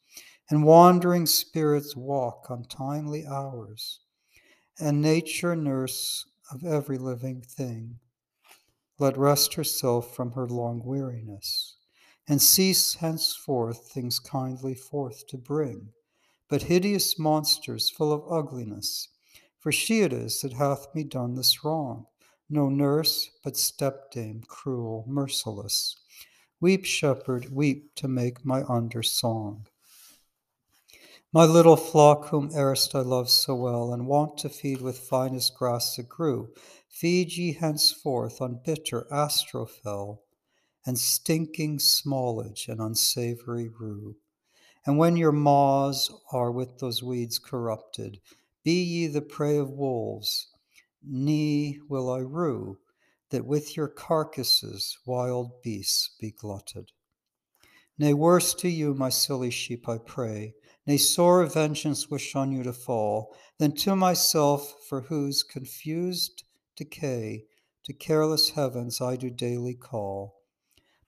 and 0.50 0.64
wandering 0.64 1.26
spirits 1.26 1.96
walk 1.96 2.48
untimely 2.50 3.26
hours 3.26 4.00
and 4.80 5.02
nature 5.02 5.56
nurse 5.56 6.26
of 6.52 6.64
every 6.64 6.98
living 6.98 7.42
thing, 7.42 8.00
let 8.98 9.18
rest 9.18 9.54
herself 9.54 10.16
from 10.16 10.32
her 10.32 10.48
long 10.48 10.82
weariness, 10.84 11.76
and 12.28 12.42
cease 12.42 12.96
henceforth 12.96 13.92
things 13.92 14.20
kindly 14.20 14.74
forth 14.74 15.28
to 15.28 15.38
bring, 15.38 15.90
but 16.50 16.64
hideous 16.64 17.20
monsters 17.20 17.90
full 17.90 18.12
of 18.12 18.24
ugliness. 18.32 19.10
For 19.60 19.72
she 19.72 20.02
it 20.02 20.14
is 20.14 20.42
that 20.42 20.54
hath 20.54 20.88
me 20.96 21.04
done 21.04 21.36
this 21.36 21.64
wrong, 21.64 22.06
no 22.50 22.70
nurse, 22.70 23.30
but 23.44 23.58
stepdame, 23.58 24.44
cruel, 24.48 25.04
merciless. 25.08 25.98
Weep, 26.62 26.86
shepherd, 26.86 27.50
weep 27.52 27.94
to 27.96 28.08
make 28.08 28.44
my 28.46 28.64
under 28.64 29.04
song. 29.04 29.68
My 31.32 31.46
little 31.46 31.78
flock, 31.78 32.30
whom 32.30 32.50
erst 32.56 32.96
I 32.96 33.02
loved 33.02 33.30
so 33.30 33.54
well, 33.54 33.94
and 33.94 34.08
wont 34.08 34.40
to 34.40 34.50
feed 34.50 34.82
with 34.82 34.98
finest 34.98 35.54
grass 35.54 35.96
that 35.96 36.10
grew, 36.10 36.52
feed 36.88 37.34
ye 37.34 37.54
henceforth 37.54 38.42
on 38.42 38.62
bitter 38.66 39.06
astrophel, 39.12 40.24
and 40.88 40.98
stinking 40.98 41.78
smallage 41.78 42.68
and 42.68 42.82
unsavory 42.82 43.68
rue. 43.68 44.16
And 44.88 44.98
when 44.98 45.18
your 45.18 45.32
maws 45.32 46.10
are 46.32 46.52
with 46.52 46.80
those 46.80 47.04
weeds 47.04 47.38
corrupted, 47.38 48.20
be 48.64 48.82
ye 48.82 49.06
the 49.06 49.22
prey 49.22 49.58
of 49.58 49.70
wolves, 49.70 50.48
ne 51.04 51.78
will 51.88 52.10
I 52.10 52.22
rue, 52.22 52.80
that 53.30 53.46
with 53.46 53.78
your 53.78 53.88
carcasses 53.88 54.98
wild 55.06 55.62
beasts 55.62 56.10
be 56.20 56.32
glutted. 56.32 56.92
Nay, 58.02 58.14
worse 58.14 58.54
to 58.54 58.70
you, 58.70 58.94
my 58.94 59.10
silly 59.10 59.50
sheep, 59.50 59.90
I 59.90 59.98
pray, 59.98 60.56
nay, 60.88 60.96
sore 60.96 61.46
vengeance 61.46 62.10
wish 62.10 62.34
on 62.34 62.50
you 62.50 62.64
to 62.64 62.72
fall, 62.72 63.36
than 63.58 63.76
to 63.76 63.94
myself, 63.94 64.74
for 64.88 65.02
whose 65.02 65.44
confused 65.44 66.46
decay 66.78 67.44
to 67.84 67.92
careless 67.92 68.52
heavens 68.52 69.02
I 69.02 69.18
do 69.18 69.30
daily 69.30 69.74
call. 69.74 70.40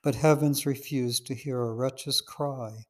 But 0.01 0.15
heavens 0.15 0.65
refuse 0.65 1.21
to 1.21 1.33
hear 1.33 1.61
a 1.61 1.73
wretch's 1.73 2.19
cry, 2.19 2.87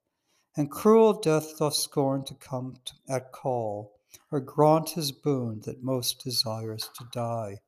and 0.57 0.71
cruel 0.71 1.13
death 1.13 1.59
doth 1.59 1.75
scorn 1.75 2.25
to 2.25 2.33
come 2.33 2.77
to, 2.85 2.93
at 3.07 3.31
call, 3.31 3.99
or 4.31 4.39
grant 4.39 4.89
his 4.89 5.11
boon 5.11 5.61
that 5.65 5.83
most 5.83 6.23
desires 6.23 6.89
to 6.97 7.05
die. 7.11 7.59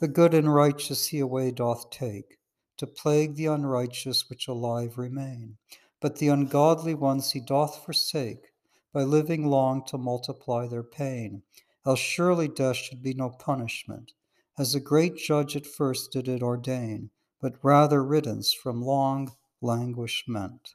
The 0.00 0.08
good 0.08 0.34
and 0.34 0.52
righteous 0.52 1.06
he 1.06 1.20
away 1.20 1.52
doth 1.52 1.90
take, 1.90 2.37
to 2.78 2.86
plague 2.86 3.34
the 3.34 3.46
unrighteous 3.46 4.28
which 4.28 4.48
alive 4.48 4.98
remain. 4.98 5.58
But 6.00 6.16
the 6.16 6.28
ungodly 6.28 6.94
ones 6.94 7.32
he 7.32 7.40
doth 7.40 7.84
forsake, 7.84 8.52
by 8.92 9.02
living 9.02 9.46
long 9.46 9.84
to 9.86 9.98
multiply 9.98 10.66
their 10.66 10.82
pain. 10.82 11.42
Else 11.86 11.98
surely 11.98 12.48
death 12.48 12.76
should 12.76 13.02
be 13.02 13.14
no 13.14 13.30
punishment, 13.30 14.12
as 14.58 14.72
the 14.72 14.80
great 14.80 15.16
judge 15.16 15.56
at 15.56 15.66
first 15.66 16.12
did 16.12 16.28
it 16.28 16.42
ordain, 16.42 17.10
but 17.40 17.62
rather 17.62 18.02
riddance 18.02 18.52
from 18.52 18.82
long 18.82 19.32
languishment. 19.60 20.74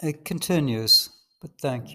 It 0.00 0.24
continues, 0.24 1.10
but 1.40 1.60
thank 1.60 1.82
you. 1.82 1.86